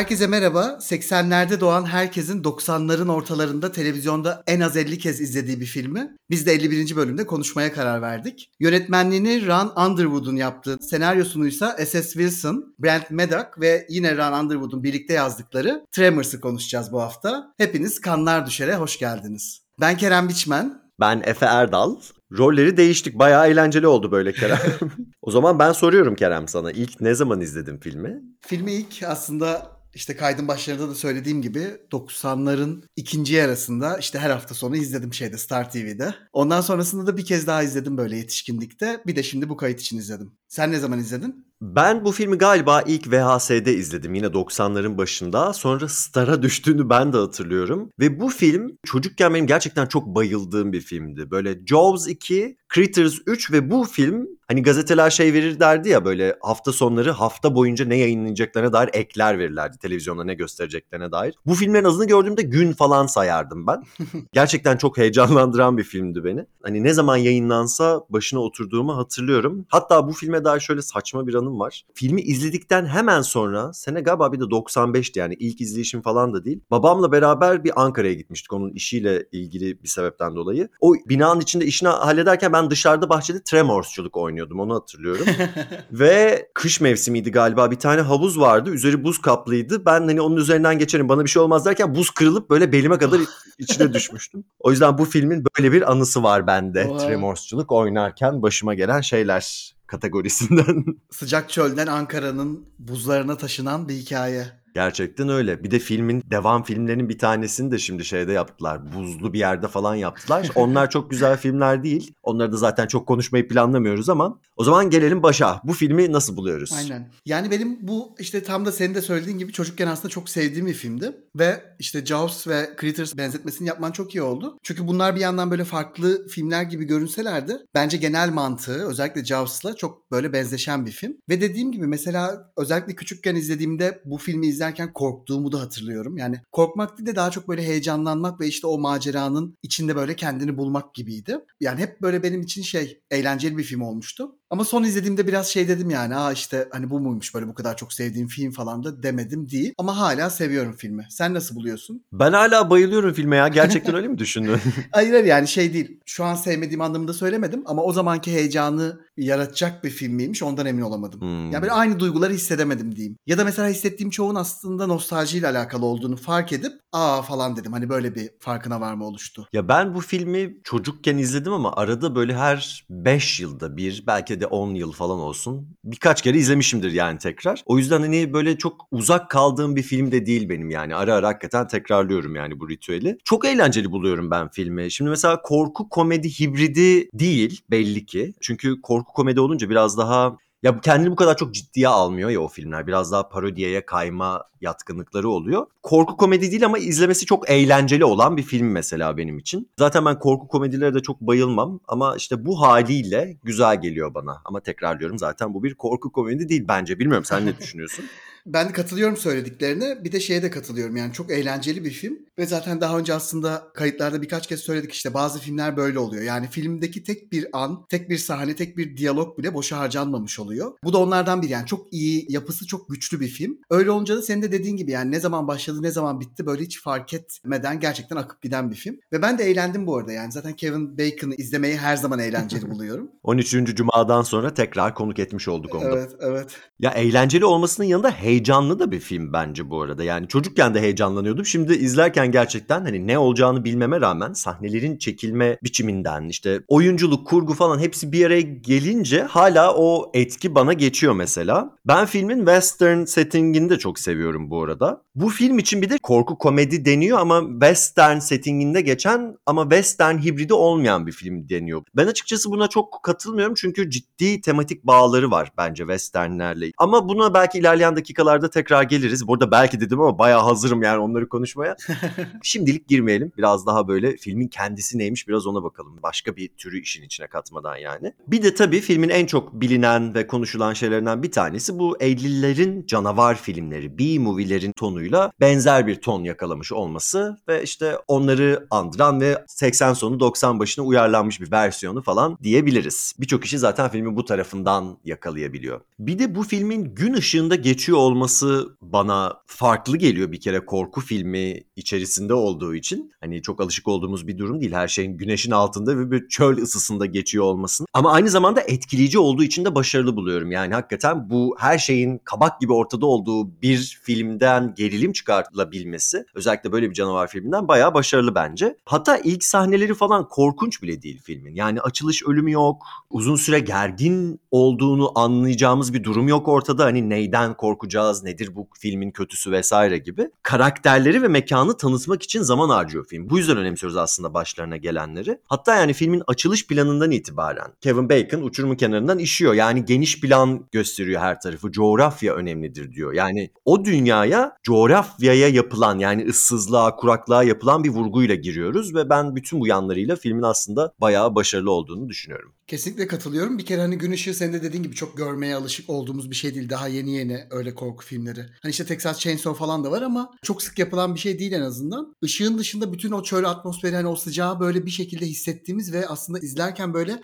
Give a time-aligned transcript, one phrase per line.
[0.00, 0.78] Herkese merhaba.
[0.80, 6.16] 80'lerde doğan herkesin 90'ların ortalarında televizyonda en az 50 kez izlediği bir filmi.
[6.30, 6.96] Biz de 51.
[6.96, 8.50] bölümde konuşmaya karar verdik.
[8.60, 12.02] Yönetmenliğini Ron Underwood'un yaptığı, senaryosunu ise S.S.
[12.02, 17.54] Wilson, Brent Maddock ve yine Ron Underwood'un birlikte yazdıkları Tremors'ı konuşacağız bu hafta.
[17.58, 19.62] Hepiniz Kanlar Düşer'e hoş geldiniz.
[19.80, 20.82] Ben Kerem Biçmen.
[21.00, 21.96] Ben Efe Erdal.
[22.38, 23.18] Rolleri değiştik.
[23.18, 24.58] Bayağı eğlenceli oldu böyle Kerem.
[25.22, 26.70] o zaman ben soruyorum Kerem sana.
[26.70, 28.20] İlk ne zaman izledin filmi?
[28.40, 34.54] Filmi ilk aslında işte kaydın başlarında da söylediğim gibi 90'ların ikinci yarısında işte her hafta
[34.54, 36.14] sonu izledim şeyde Star TV'de.
[36.32, 39.02] Ondan sonrasında da bir kez daha izledim böyle yetişkinlikte.
[39.06, 40.32] Bir de şimdi bu kayıt için izledim.
[40.48, 41.46] Sen ne zaman izledin?
[41.62, 45.52] Ben bu filmi galiba ilk VHS'de izledim yine 90'ların başında.
[45.52, 47.90] Sonra Star'a düştüğünü ben de hatırlıyorum.
[48.00, 51.30] Ve bu film çocukken benim gerçekten çok bayıldığım bir filmdi.
[51.30, 56.36] Böyle Jaws 2, Critters 3 ve bu film hani gazeteler şey verir derdi ya böyle
[56.40, 61.34] hafta sonları hafta boyunca ne yayınlayacaklarına dair ekler verirlerdi televizyonda ne göstereceklerine dair.
[61.46, 63.82] Bu filmlerin adını gördüğümde gün falan sayardım ben.
[64.32, 66.46] gerçekten çok heyecanlandıran bir filmdi beni.
[66.62, 69.66] Hani ne zaman yayınlansa başına oturduğumu hatırlıyorum.
[69.68, 71.84] Hatta bu filme dair şöyle saçma bir anım var.
[71.94, 76.60] Filmi izledikten hemen sonra sene galiba bir de 95'ti yani ilk izleyişim falan da değil.
[76.70, 80.68] Babamla beraber bir Ankara'ya gitmiştik onun işiyle ilgili bir sebepten dolayı.
[80.80, 85.26] O binanın içinde işini hallederken ben dışarıda bahçede Tremors'culuk oynuyordum onu hatırlıyorum.
[85.92, 89.86] Ve kış mevsimiydi galiba bir tane havuz vardı üzeri buz kaplıydı.
[89.86, 93.20] Ben hani onun üzerinden geçerim bana bir şey olmaz derken buz kırılıp böyle belime kadar
[93.58, 94.44] içine düşmüştüm.
[94.58, 96.82] O yüzden bu filmin böyle bir anısı var bende.
[96.82, 97.06] Wow.
[97.06, 100.84] Tremors'culuk oynarken başıma gelen şeyler kategorisinden.
[101.10, 104.59] Sıcak çölden Ankara'nın buzlarına taşınan bir hikaye.
[104.74, 105.64] Gerçekten öyle.
[105.64, 108.92] Bir de filmin devam filmlerinin bir tanesini de şimdi şeyde yaptılar.
[108.92, 110.48] Buzlu bir yerde falan yaptılar.
[110.54, 112.14] Onlar çok güzel filmler değil.
[112.22, 115.60] Onları da zaten çok konuşmayı planlamıyoruz ama o zaman gelelim başa.
[115.64, 116.72] Bu filmi nasıl buluyoruz?
[116.72, 117.10] Aynen.
[117.26, 120.74] Yani benim bu işte tam da senin de söylediğin gibi çocukken aslında çok sevdiğim bir
[120.74, 121.12] filmdi.
[121.38, 124.58] Ve işte Jaws ve Critters benzetmesini yapman çok iyi oldu.
[124.62, 129.76] Çünkü bunlar bir yandan böyle farklı filmler gibi görünseler de bence genel mantığı özellikle Jaws'la
[129.76, 131.16] çok böyle benzeşen bir film.
[131.28, 136.16] Ve dediğim gibi mesela özellikle küçükken izlediğimde bu filmi izlerken korktuğumu da hatırlıyorum.
[136.16, 140.56] Yani korkmak değil de daha çok böyle heyecanlanmak ve işte o maceranın içinde böyle kendini
[140.58, 141.38] bulmak gibiydi.
[141.60, 144.39] Yani hep böyle benim için şey eğlenceli bir film olmuştu.
[144.50, 147.76] Ama son izlediğimde biraz şey dedim yani aa işte hani bu muymuş böyle bu kadar
[147.76, 149.74] çok sevdiğim film falan da demedim değil.
[149.78, 151.06] Ama hala seviyorum filmi.
[151.10, 152.04] Sen nasıl buluyorsun?
[152.12, 153.48] Ben hala bayılıyorum filme ya.
[153.48, 154.60] Gerçekten öyle mi düşündün?
[154.92, 156.00] hayır hayır yani şey değil.
[156.06, 160.82] Şu an sevmediğim anlamında söylemedim ama o zamanki heyecanı yaratacak bir film miymiş ondan emin
[160.82, 161.20] olamadım.
[161.20, 161.50] Hmm.
[161.50, 163.16] Yani böyle aynı duyguları hissedemedim diyeyim.
[163.26, 167.72] Ya da mesela hissettiğim çoğun aslında nostaljiyle alakalı olduğunu fark edip aa falan dedim.
[167.72, 169.48] Hani böyle bir farkına varma oluştu.
[169.52, 174.46] Ya ben bu filmi çocukken izledim ama arada böyle her 5 yılda bir belki de
[174.46, 177.62] 10 yıl falan olsun birkaç kere izlemişimdir yani tekrar.
[177.66, 180.94] O yüzden hani böyle çok uzak kaldığım bir film de değil benim yani.
[180.94, 183.18] Ara ara hakikaten tekrarlıyorum yani bu ritüeli.
[183.24, 184.90] Çok eğlenceli buluyorum ben filmi.
[184.90, 188.34] Şimdi mesela korku komedi hibridi değil belli ki.
[188.40, 192.48] Çünkü korku komedi olunca biraz daha ya kendini bu kadar çok ciddiye almıyor ya o
[192.48, 192.86] filmler.
[192.86, 195.66] Biraz daha parodiyeye kayma yatkınlıkları oluyor.
[195.82, 199.70] Korku komedi değil ama izlemesi çok eğlenceli olan bir film mesela benim için.
[199.78, 204.42] Zaten ben korku komedilere de çok bayılmam ama işte bu haliyle güzel geliyor bana.
[204.44, 206.98] Ama tekrarlıyorum zaten bu bir korku komedi değil bence.
[206.98, 208.04] Bilmiyorum sen ne düşünüyorsun?
[208.46, 210.04] Ben katılıyorum söylediklerine.
[210.04, 210.96] Bir de şeye de katılıyorum.
[210.96, 212.18] Yani çok eğlenceli bir film.
[212.38, 216.22] Ve zaten daha önce aslında kayıtlarda birkaç kez söyledik işte bazı filmler böyle oluyor.
[216.22, 220.72] Yani filmdeki tek bir an, tek bir sahne, tek bir diyalog bile boşa harcanmamış oluyor.
[220.84, 221.66] Bu da onlardan biri yani.
[221.66, 223.58] Çok iyi, yapısı çok güçlü bir film.
[223.70, 226.62] Öyle olunca da senin de dediğin gibi yani ne zaman başladı, ne zaman bitti böyle
[226.62, 229.00] hiç fark etmeden gerçekten akıp giden bir film.
[229.12, 230.32] Ve ben de eğlendim bu arada yani.
[230.32, 233.10] Zaten Kevin Bacon'ı izlemeyi her zaman eğlenceli buluyorum.
[233.22, 233.50] 13.
[233.50, 235.90] Cuma'dan sonra tekrar konuk etmiş olduk onda.
[235.90, 236.56] Evet, evet.
[236.78, 240.04] Ya eğlenceli olmasının yanında heyecanlı da bir film bence bu arada.
[240.04, 241.46] Yani çocukken de heyecanlanıyordum.
[241.46, 247.78] Şimdi izlerken gerçekten hani ne olacağını bilmeme rağmen sahnelerin çekilme biçiminden işte oyunculuk, kurgu falan
[247.78, 251.76] hepsi bir araya gelince hala o etki bana geçiyor mesela.
[251.84, 255.02] Ben filmin western settingini de çok seviyorum bu arada.
[255.14, 260.54] Bu film için bir de korku komedi deniyor ama western settinginde geçen ama western hibridi
[260.54, 261.82] olmayan bir film deniyor.
[261.96, 266.70] Ben açıkçası buna çok katılmıyorum çünkü ciddi tematik bağları var bence westernlerle.
[266.78, 269.28] Ama buna belki ilerleyen dakikalarda tekrar geliriz.
[269.28, 271.76] Burada belki dedim ama bayağı hazırım yani onları konuşmaya.
[272.42, 273.32] Şimdilik girmeyelim.
[273.38, 275.98] Biraz daha böyle filmin kendisi neymiş biraz ona bakalım.
[276.02, 278.12] Başka bir türü işin içine katmadan yani.
[278.26, 283.34] Bir de tabii filmin en çok bilinen ve konuşulan şeylerden bir tanesi bu 50'lerin canavar
[283.34, 290.20] filmleri, B-movie'lerin tonuyla benzer bir ton yakalamış olması ve işte onları andıran ve 80 sonu
[290.20, 293.14] 90 başına uyarlanmış bir versiyonu falan diyebiliriz.
[293.20, 295.80] Birçok kişi zaten filmi bu tarafından yakalayabiliyor.
[295.98, 301.60] Bir de bu filmin gün ışığında geçiyor olması bana farklı geliyor bir kere korku filmi
[301.76, 303.12] içerisinde olduğu için.
[303.20, 304.72] Hani çok alışık olduğumuz bir durum değil.
[304.72, 307.86] Her şeyin güneşin altında ve bir çöl ısısında geçiyor olmasın.
[307.92, 310.50] Ama aynı zamanda etkileyici olduğu için de başarılı buluyorum.
[310.50, 316.90] Yani hakikaten bu her şeyin kabak gibi ortada olduğu bir filmden gerilim çıkartılabilmesi özellikle böyle
[316.90, 318.76] bir canavar filminden bayağı başarılı bence.
[318.84, 321.54] Hatta ilk sahneleri falan korkunç bile değil filmin.
[321.54, 322.82] Yani açılış ölümü yok.
[323.10, 326.84] Uzun süre gergin olduğunu anlayacağımız bir durum yok ortada.
[326.84, 330.30] Hani neyden korkacağız, nedir bu filmin kötüsü vesaire gibi.
[330.42, 333.30] Karakterleri ve mekanı tanıtmak için zaman harcıyor film.
[333.30, 335.40] Bu yüzden önemsiyoruz aslında başlarına gelenleri.
[335.44, 339.54] Hatta yani filmin açılış planından itibaren Kevin Bacon uçurumun kenarından işiyor.
[339.54, 341.72] Yani geniş plan gösteriyor her tarafı.
[341.72, 343.12] Coğrafya önemlidir diyor.
[343.12, 349.60] Yani o dünyaya coğrafyaya yapılan yani ıssızlığa, kuraklığa yapılan bir vurguyla giriyoruz ve ben bütün
[349.60, 352.52] bu yanlarıyla filmin aslında bayağı başarılı olduğunu düşünüyorum.
[352.70, 353.58] Kesinlikle katılıyorum.
[353.58, 356.54] Bir kere hani gün ışığı senin de dediğin gibi çok görmeye alışık olduğumuz bir şey
[356.54, 356.70] değil.
[356.70, 358.40] Daha yeni yeni öyle korku filmleri.
[358.62, 361.60] Hani işte Texas Chainsaw falan da var ama çok sık yapılan bir şey değil en
[361.60, 362.16] azından.
[362.22, 366.38] Işığın dışında bütün o çöl atmosferi hani o sıcağı böyle bir şekilde hissettiğimiz ve aslında
[366.38, 367.20] izlerken böyle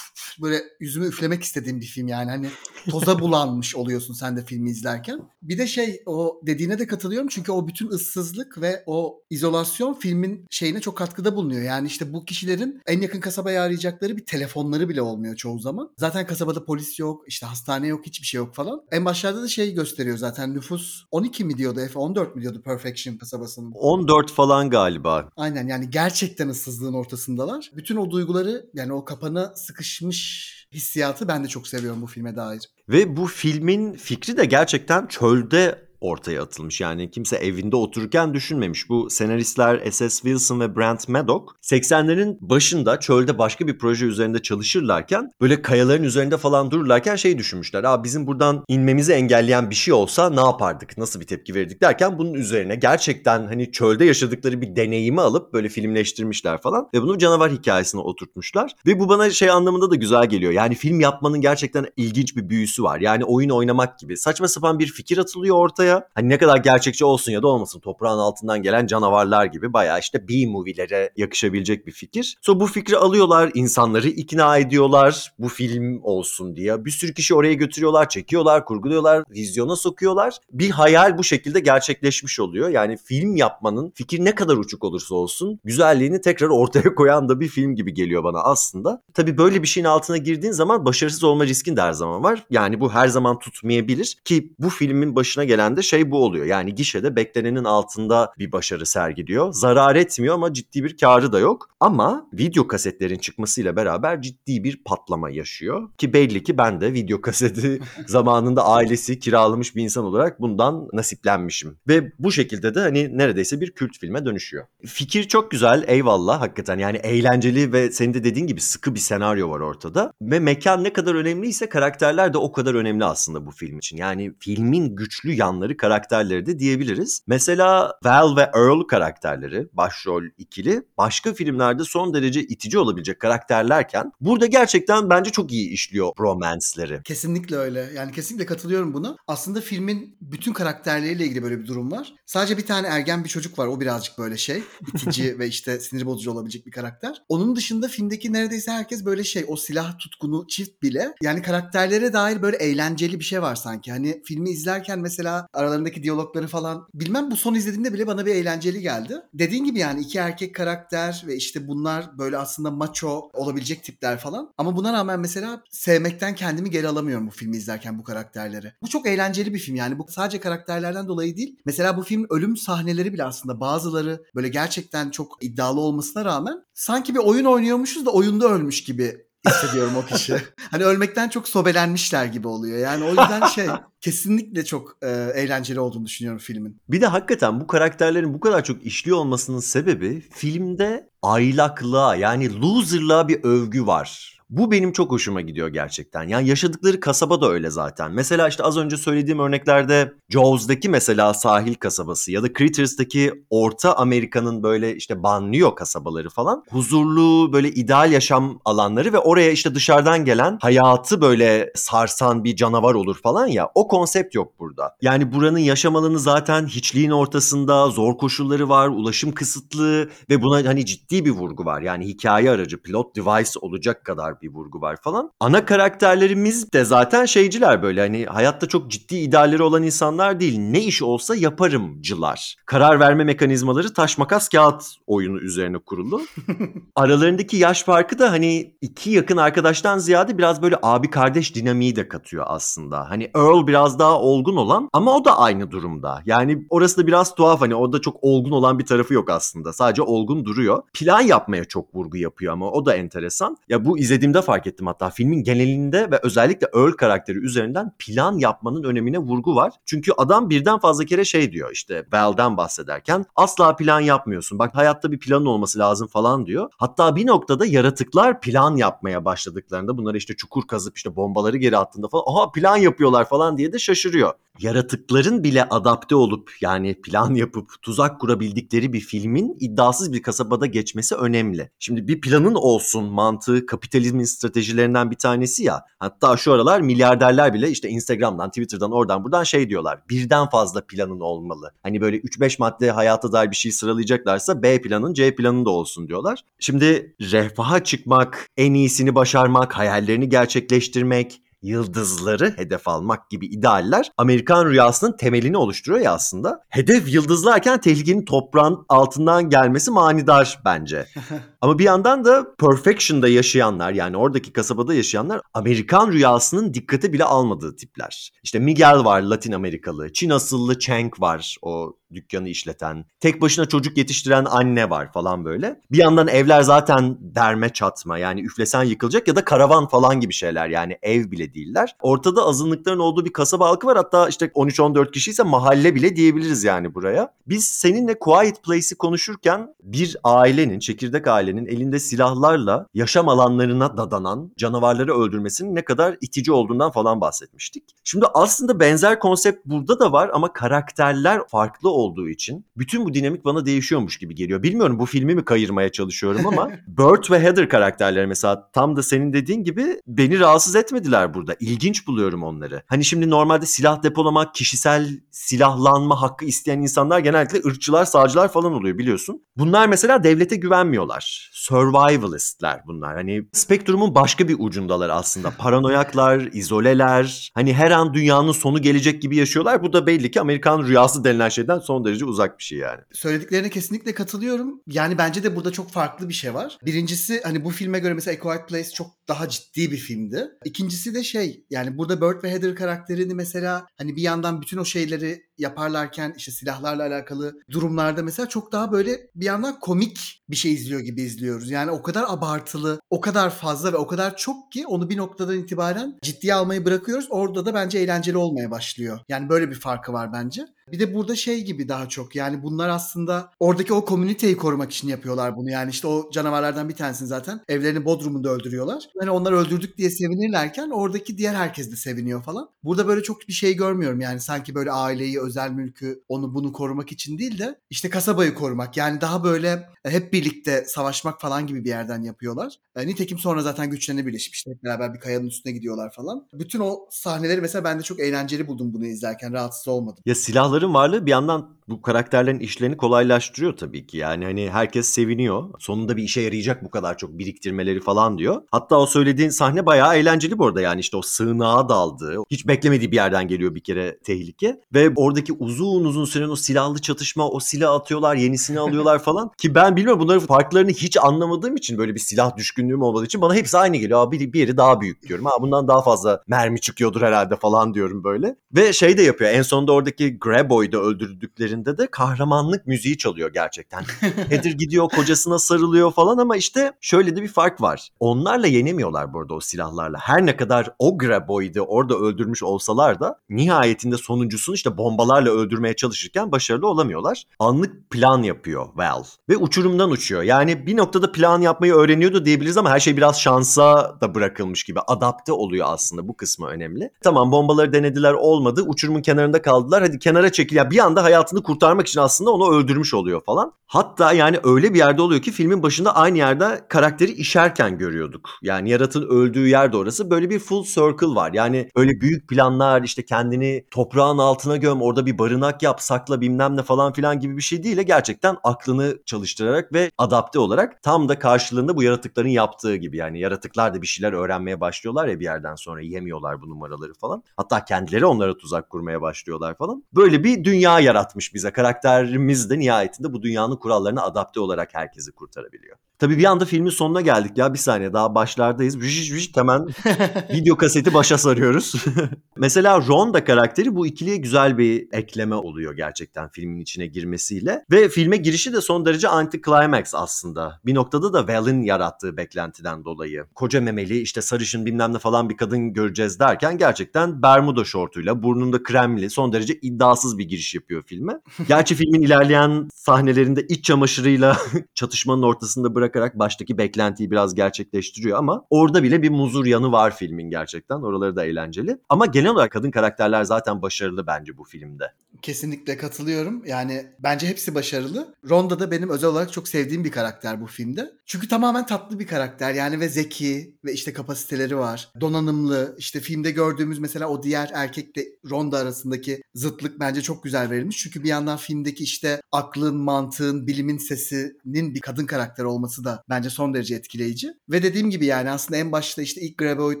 [0.42, 2.30] böyle yüzümü üflemek istediğim bir film yani.
[2.30, 2.48] Hani
[2.90, 5.20] toza bulanmış oluyorsun sen de filmi izlerken.
[5.42, 10.46] Bir de şey o dediğine de katılıyorum çünkü o bütün ıssızlık ve o izolasyon filmin
[10.50, 11.62] şeyine çok katkıda bulunuyor.
[11.62, 15.90] Yani işte bu kişilerin en yakın kasabaya arayacakları bir telefonları bile olmuyor çoğu zaman.
[15.96, 18.82] Zaten kasabada polis yok, işte hastane yok, hiçbir şey yok falan.
[18.92, 23.16] En başlarda da şey gösteriyor zaten nüfus 12 mi diyordu Efe 14 mi diyordu Perfection
[23.16, 23.72] kasabasının.
[23.74, 25.28] 14 falan galiba.
[25.36, 27.70] Aynen yani gerçekten ıssızlığın ortasındalar.
[27.76, 32.70] Bütün o duyguları yani o kapana sıkışmış hissiyatı ben de çok seviyorum bu filme dair.
[32.88, 36.80] Ve bu filmin fikri de gerçekten çölde ortaya atılmış.
[36.80, 38.88] Yani kimse evinde otururken düşünmemiş.
[38.88, 40.08] Bu senaristler S.S.
[40.08, 46.36] Wilson ve Brent Maddock 80'lerin başında çölde başka bir proje üzerinde çalışırlarken böyle kayaların üzerinde
[46.36, 47.84] falan dururlarken şey düşünmüşler.
[47.84, 50.98] Aa bizim buradan inmemizi engelleyen bir şey olsa ne yapardık?
[50.98, 55.68] Nasıl bir tepki verirdik derken bunun üzerine gerçekten hani çölde yaşadıkları bir deneyimi alıp böyle
[55.68, 58.72] filmleştirmişler falan ve bunu canavar hikayesine oturtmuşlar.
[58.86, 60.52] Ve bu bana şey anlamında da güzel geliyor.
[60.52, 63.00] Yani film yapmanın gerçekten ilginç bir büyüsü var.
[63.00, 64.16] Yani oyun oynamak gibi.
[64.16, 66.08] Saçma sapan bir fikir atılıyor ortaya ortaya.
[66.14, 70.28] Hani ne kadar gerçekçi olsun ya da olmasın toprağın altından gelen canavarlar gibi bayağı işte
[70.28, 72.36] B-movie'lere yakışabilecek bir fikir.
[72.42, 76.84] So bu fikri alıyorlar, insanları ikna ediyorlar bu film olsun diye.
[76.84, 80.36] Bir sürü kişi oraya götürüyorlar, çekiyorlar, kurguluyorlar, vizyona sokuyorlar.
[80.52, 82.68] Bir hayal bu şekilde gerçekleşmiş oluyor.
[82.68, 87.48] Yani film yapmanın fikir ne kadar uçuk olursa olsun güzelliğini tekrar ortaya koyan da bir
[87.48, 89.02] film gibi geliyor bana aslında.
[89.14, 92.46] Tabii böyle bir şeyin altına girdiğin zaman başarısız olma riskin de her zaman var.
[92.50, 96.46] Yani bu her zaman tutmayabilir ki bu filmin başına gelen de şey bu oluyor.
[96.46, 99.52] Yani gişede beklenenin altında bir başarı sergiliyor.
[99.52, 101.68] Zarar etmiyor ama ciddi bir karı da yok.
[101.80, 105.88] Ama video kasetlerin çıkmasıyla beraber ciddi bir patlama yaşıyor.
[105.98, 111.78] Ki belli ki ben de video kaseti zamanında ailesi kiralamış bir insan olarak bundan nasiplenmişim.
[111.88, 114.66] Ve bu şekilde de hani neredeyse bir kült filme dönüşüyor.
[114.86, 119.50] Fikir çok güzel eyvallah hakikaten yani eğlenceli ve senin de dediğin gibi sıkı bir senaryo
[119.50, 120.12] var ortada.
[120.22, 123.96] Ve mekan ne kadar önemliyse karakterler de o kadar önemli aslında bu film için.
[123.96, 127.22] Yani filmin güçlü yanları karakterleri de diyebiliriz.
[127.26, 134.46] Mesela Val ve Earl karakterleri, başrol ikili başka filmlerde son derece itici olabilecek karakterlerken burada
[134.46, 137.02] gerçekten bence çok iyi işliyor romance'leri.
[137.02, 137.90] Kesinlikle öyle.
[137.94, 139.16] Yani kesinlikle katılıyorum buna.
[139.26, 142.14] Aslında filmin bütün karakterleriyle ilgili böyle bir durum var.
[142.26, 143.66] Sadece bir tane ergen bir çocuk var.
[143.66, 144.62] O birazcık böyle şey.
[144.94, 147.22] itici ve işte sinir bozucu olabilecek bir karakter.
[147.28, 149.44] Onun dışında filmdeki neredeyse herkes böyle şey.
[149.48, 151.14] O silah tutkunu çift bile.
[151.22, 153.92] Yani karakterlere dair böyle eğlenceli bir şey var sanki.
[153.92, 158.80] Hani filmi izlerken mesela aralarındaki diyalogları falan bilmem bu son izlediğimde bile bana bir eğlenceli
[158.80, 159.16] geldi.
[159.34, 164.52] Dediğin gibi yani iki erkek karakter ve işte bunlar böyle aslında macho olabilecek tipler falan.
[164.58, 168.72] Ama buna rağmen mesela sevmekten kendimi geri alamıyorum bu filmi izlerken bu karakterleri.
[168.82, 171.56] Bu çok eğlenceli bir film yani bu sadece karakterlerden dolayı değil.
[171.64, 177.14] Mesela bu film ölüm sahneleri bile aslında bazıları böyle gerçekten çok iddialı olmasına rağmen sanki
[177.14, 180.36] bir oyun oynuyormuşuz da oyunda ölmüş gibi hissediyorum o kişi.
[180.70, 182.78] hani ölmekten çok sobelenmişler gibi oluyor.
[182.78, 183.66] Yani o yüzden şey
[184.00, 186.80] kesinlikle çok e, eğlenceli olduğunu düşünüyorum filmin.
[186.88, 193.28] Bir de hakikaten bu karakterlerin bu kadar çok işliyor olmasının sebebi filmde aylaklığa yani loserlığa
[193.28, 194.37] bir övgü var.
[194.50, 196.28] Bu benim çok hoşuma gidiyor gerçekten.
[196.28, 198.12] Yani yaşadıkları kasaba da öyle zaten.
[198.12, 204.62] Mesela işte az önce söylediğim örneklerde Jaws'daki mesela sahil kasabası ya da Critters'daki Orta Amerika'nın
[204.62, 210.58] böyle işte banliyö kasabaları falan huzurlu böyle ideal yaşam alanları ve oraya işte dışarıdan gelen
[210.60, 214.96] hayatı böyle sarsan bir canavar olur falan ya o konsept yok burada.
[215.02, 220.86] Yani buranın yaşam alanı zaten hiçliğin ortasında zor koşulları var, ulaşım kısıtlı ve buna hani
[220.86, 221.82] ciddi bir vurgu var.
[221.82, 225.30] Yani hikaye aracı, plot device olacak kadar bir vurgu var falan.
[225.40, 230.58] Ana karakterlerimiz de zaten şeyciler böyle hani hayatta çok ciddi idealleri olan insanlar değil.
[230.58, 232.56] Ne iş olsa yaparımcılar.
[232.66, 236.20] Karar verme mekanizmaları taş makas kağıt oyunu üzerine kurulu.
[236.96, 242.08] Aralarındaki yaş farkı da hani iki yakın arkadaştan ziyade biraz böyle abi kardeş dinamiği de
[242.08, 243.10] katıyor aslında.
[243.10, 246.22] Hani Earl biraz daha olgun olan ama o da aynı durumda.
[246.26, 249.72] Yani orası da biraz tuhaf hani o da çok olgun olan bir tarafı yok aslında.
[249.72, 250.82] Sadece olgun duruyor.
[250.94, 253.56] Plan yapmaya çok vurgu yapıyor ama o da enteresan.
[253.68, 258.84] Ya bu izlediğimde fark ettim hatta filmin genelinde ve özellikle Earl karakteri üzerinden plan yapmanın
[258.84, 259.72] önemine vurgu var.
[259.84, 264.58] Çünkü adam birden fazla kere şey diyor işte Val'den bahsederken asla plan yapmıyorsun.
[264.58, 266.70] Bak hayatta bir planın olması lazım falan diyor.
[266.76, 272.08] Hatta bir noktada yaratıklar plan yapmaya başladıklarında bunları işte çukur kazıp işte bombaları geri attığında
[272.08, 274.32] falan aha plan yapıyorlar falan diye de şaşırıyor.
[274.60, 281.14] Yaratıkların bile adapte olup yani plan yapıp tuzak kurabildikleri bir filmin iddiasız bir kasabada geçmesi
[281.14, 281.70] önemli.
[281.78, 285.84] Şimdi bir planın olsun mantığı kapitalizmin stratejilerinden bir tanesi ya.
[285.98, 290.00] Hatta şu aralar milyarderler bile işte Instagram'dan, Twitter'dan oradan buradan şey diyorlar.
[290.10, 291.72] Birden fazla planın olmalı.
[291.82, 296.08] Hani böyle 3-5 madde hayata dair bir şey sıralayacaklarsa B planın C planın da olsun
[296.08, 296.44] diyorlar.
[296.58, 305.16] Şimdi refaha çıkmak, en iyisini başarmak, hayallerini gerçekleştirmek, yıldızları hedef almak gibi idealler Amerikan rüyasının
[305.16, 306.60] temelini oluşturuyor ya aslında.
[306.68, 311.06] Hedef yıldızlarken tehlikenin toprağın altından gelmesi manidar bence.
[311.60, 317.76] Ama bir yandan da Perfection'da yaşayanlar yani oradaki kasabada yaşayanlar Amerikan rüyasının dikkate bile almadığı
[317.76, 318.32] tipler.
[318.42, 323.98] İşte Miguel var Latin Amerikalı, Çin asıllı Cheng var o dükkanı işleten, tek başına çocuk
[323.98, 325.80] yetiştiren anne var falan böyle.
[325.90, 330.68] Bir yandan evler zaten derme çatma yani üflesen yıkılacak ya da karavan falan gibi şeyler
[330.68, 331.96] yani ev bile değiller.
[332.02, 336.64] Ortada azınlıkların olduğu bir kasaba halkı var hatta işte 13-14 kişi ise mahalle bile diyebiliriz
[336.64, 337.32] yani buraya.
[337.46, 345.14] Biz seninle Quiet Place'i konuşurken bir ailenin, çekirdek ailenin elinde silahlarla yaşam alanlarına dadanan canavarları
[345.14, 347.84] öldürmesinin ne kadar itici olduğundan falan bahsetmiştik.
[348.04, 353.44] Şimdi aslında benzer konsept burada da var ama karakterler farklı olduğu için bütün bu dinamik
[353.44, 354.62] bana değişiyormuş gibi geliyor.
[354.62, 359.32] Bilmiyorum bu filmi mi kayırmaya çalışıyorum ama Burt ve Heather karakterleri mesela tam da senin
[359.32, 361.56] dediğin gibi beni rahatsız etmediler burada.
[361.60, 362.82] İlginç buluyorum onları.
[362.86, 368.98] Hani şimdi normalde silah depolamak, kişisel silahlanma hakkı isteyen insanlar genellikle ırkçılar, sağcılar falan oluyor
[368.98, 369.42] biliyorsun.
[369.56, 371.50] Bunlar mesela devlete güvenmiyorlar.
[371.52, 373.16] Survivalistler bunlar.
[373.16, 375.50] Hani spektrumun başka bir ucundalar aslında.
[375.58, 377.50] Paranoyaklar, izoleler.
[377.54, 379.82] Hani her an dünyanın sonu gelecek gibi yaşıyorlar.
[379.82, 383.00] Bu da belli ki Amerikan rüyası denilen şeyden son derece uzak bir şey yani.
[383.12, 384.82] Söylediklerine kesinlikle katılıyorum.
[384.86, 386.78] Yani bence de burada çok farklı bir şey var.
[386.84, 390.48] Birincisi hani bu filme göre mesela A Quiet Place çok daha ciddi bir filmdi.
[390.64, 394.84] İkincisi de şey yani burada Burt ve Heather karakterini mesela hani bir yandan bütün o
[394.84, 400.72] şeyleri yaparlarken işte silahlarla alakalı durumlarda mesela çok daha böyle bir yandan komik bir şey
[400.72, 401.70] izliyor gibi izliyoruz.
[401.70, 405.58] Yani o kadar abartılı, o kadar fazla ve o kadar çok ki onu bir noktadan
[405.58, 407.26] itibaren ciddiye almayı bırakıyoruz.
[407.30, 409.20] Orada da bence eğlenceli olmaya başlıyor.
[409.28, 410.66] Yani böyle bir farkı var bence.
[410.92, 415.08] Bir de burada şey gibi daha çok yani bunlar aslında oradaki o komüniteyi korumak için
[415.08, 415.70] yapıyorlar bunu.
[415.70, 419.08] Yani işte o canavarlardan bir tanesini zaten evlerinin bodrumunda öldürüyorlar.
[419.20, 422.68] Hani onları öldürdük diye sevinirlerken oradaki diğer herkes de seviniyor falan.
[422.82, 427.12] Burada böyle çok bir şey görmüyorum yani sanki böyle aileyi, özel mülkü, onu bunu korumak
[427.12, 428.96] için değil de işte kasabayı korumak.
[428.96, 432.74] Yani daha böyle hep birlikte savaşmak falan gibi bir yerden yapıyorlar.
[432.96, 436.46] E, nitekim sonra zaten güçlerine birleşip işte hep beraber bir kayanın üstüne gidiyorlar falan.
[436.52, 439.52] Bütün o sahneleri mesela ben de çok eğlenceli buldum bunu izlerken.
[439.52, 440.22] Rahatsız olmadım.
[440.26, 444.16] Ya silahların varlığı bir yandan bu karakterlerin işlerini kolaylaştırıyor tabii ki.
[444.16, 445.64] Yani hani herkes seviniyor.
[445.78, 448.62] Sonunda bir işe yarayacak bu kadar çok biriktirmeleri falan diyor.
[448.70, 450.80] Hatta o söylediğin sahne bayağı eğlenceli bu arada.
[450.80, 454.80] Yani işte o sığınağa daldığı, hiç beklemediği bir yerden geliyor bir kere tehlike.
[454.94, 459.50] Ve oradaki uzun uzun süren o silahlı çatışma, o silah atıyorlar, yenisini alıyorlar falan.
[459.58, 463.54] Ki ben bilmiyorum bunların farklarını hiç anlamadığım için böyle bir silah düşkünlüğüm olmadığı için bana
[463.54, 464.20] hepsi aynı geliyor.
[464.20, 465.44] Abi bir yeri daha büyük diyorum.
[465.44, 468.56] Ha bundan daha fazla mermi çıkıyordur herhalde falan diyorum böyle.
[468.76, 469.50] Ve şey de yapıyor.
[469.50, 474.02] En sonunda oradaki Graboy'da öldürdüklerini sahnelerinde de kahramanlık müziği çalıyor gerçekten.
[474.48, 478.08] Heather gidiyor kocasına sarılıyor falan ama işte şöyle de bir fark var.
[478.20, 480.18] Onlarla yenemiyorlar bu arada o silahlarla.
[480.18, 486.52] Her ne kadar Ogra Boy'du orada öldürmüş olsalar da nihayetinde sonuncusunu işte bombalarla öldürmeye çalışırken
[486.52, 487.44] başarılı olamıyorlar.
[487.58, 490.42] Anlık plan yapıyor Val ve uçurumdan uçuyor.
[490.42, 495.00] Yani bir noktada plan yapmayı öğreniyordu diyebiliriz ama her şey biraz şansa da bırakılmış gibi.
[495.00, 497.10] Adapte oluyor aslında bu kısmı önemli.
[497.22, 498.82] Tamam bombaları denediler olmadı.
[498.86, 500.02] Uçurumun kenarında kaldılar.
[500.02, 500.76] Hadi kenara çekil.
[500.76, 503.72] Ya bir anda hayatını kurtarmak için aslında onu öldürmüş oluyor falan.
[503.86, 508.50] Hatta yani öyle bir yerde oluyor ki filmin başında aynı yerde karakteri işerken görüyorduk.
[508.62, 510.30] Yani yaratın öldüğü yer de orası.
[510.30, 511.52] Böyle bir full circle var.
[511.52, 516.76] Yani öyle büyük planlar işte kendini toprağın altına göm orada bir barınak yap sakla bilmem
[516.76, 517.98] ne falan filan gibi bir şey değil.
[517.98, 523.16] Gerçekten aklını çalıştırarak ve adapte olarak tam da karşılığında bu yaratıkların yaptığı gibi.
[523.16, 527.42] Yani yaratıklar da bir şeyler öğrenmeye başlıyorlar ya bir yerden sonra yemiyorlar bu numaraları falan.
[527.56, 530.04] Hatta kendileri onlara tuzak kurmaya başlıyorlar falan.
[530.14, 531.70] Böyle bir dünya yaratmış bize.
[531.70, 535.96] Karakterimiz de nihayetinde bu dünyanın kurallarına adapte olarak herkesi kurtarabiliyor.
[536.18, 538.98] Tabii bir anda filmin sonuna geldik ya bir saniye daha başlardayız.
[538.98, 539.86] Vış vış hemen
[540.54, 541.94] video kaseti başa sarıyoruz.
[542.56, 547.84] Mesela Ronda karakteri bu ikiliye güzel bir ekleme oluyor gerçekten filmin içine girmesiyle.
[547.90, 550.80] Ve filme girişi de son derece anti-climax aslında.
[550.86, 553.44] Bir noktada da Val'in yarattığı beklentiden dolayı.
[553.54, 558.82] Koca memeli işte sarışın bilmem ne falan bir kadın göreceğiz derken gerçekten Bermuda şortuyla burnunda
[558.82, 561.40] kremli son derece iddiasız bir giriş yapıyor filme.
[561.68, 564.56] Gerçi filmin ilerleyen sahnelerinde iç çamaşırıyla
[564.94, 570.50] çatışmanın ortasında bırakarak baştaki beklentiyi biraz gerçekleştiriyor ama orada bile bir muzur yanı var filmin
[570.50, 570.96] gerçekten.
[570.96, 571.98] Oraları da eğlenceli.
[572.08, 575.04] Ama genel olarak kadın karakterler zaten başarılı bence bu filmde.
[575.42, 576.62] Kesinlikle katılıyorum.
[576.66, 578.34] Yani bence hepsi başarılı.
[578.48, 581.10] Ronda da benim özel olarak çok sevdiğim bir karakter bu filmde.
[581.26, 585.08] Çünkü tamamen tatlı bir karakter yani ve zeki ve işte kapasiteleri var.
[585.20, 585.94] Donanımlı.
[585.98, 590.98] İşte filmde gördüğümüz mesela o diğer erkekle Ronda arasındaki zıtlık bence çok güzel verilmiş.
[590.98, 596.50] Çünkü bir yandan filmdeki işte aklın, mantığın, bilimin sesinin bir kadın karakter olması da bence
[596.50, 597.52] son derece etkileyici.
[597.70, 600.00] Ve dediğim gibi yani aslında en başta işte ilk Graboid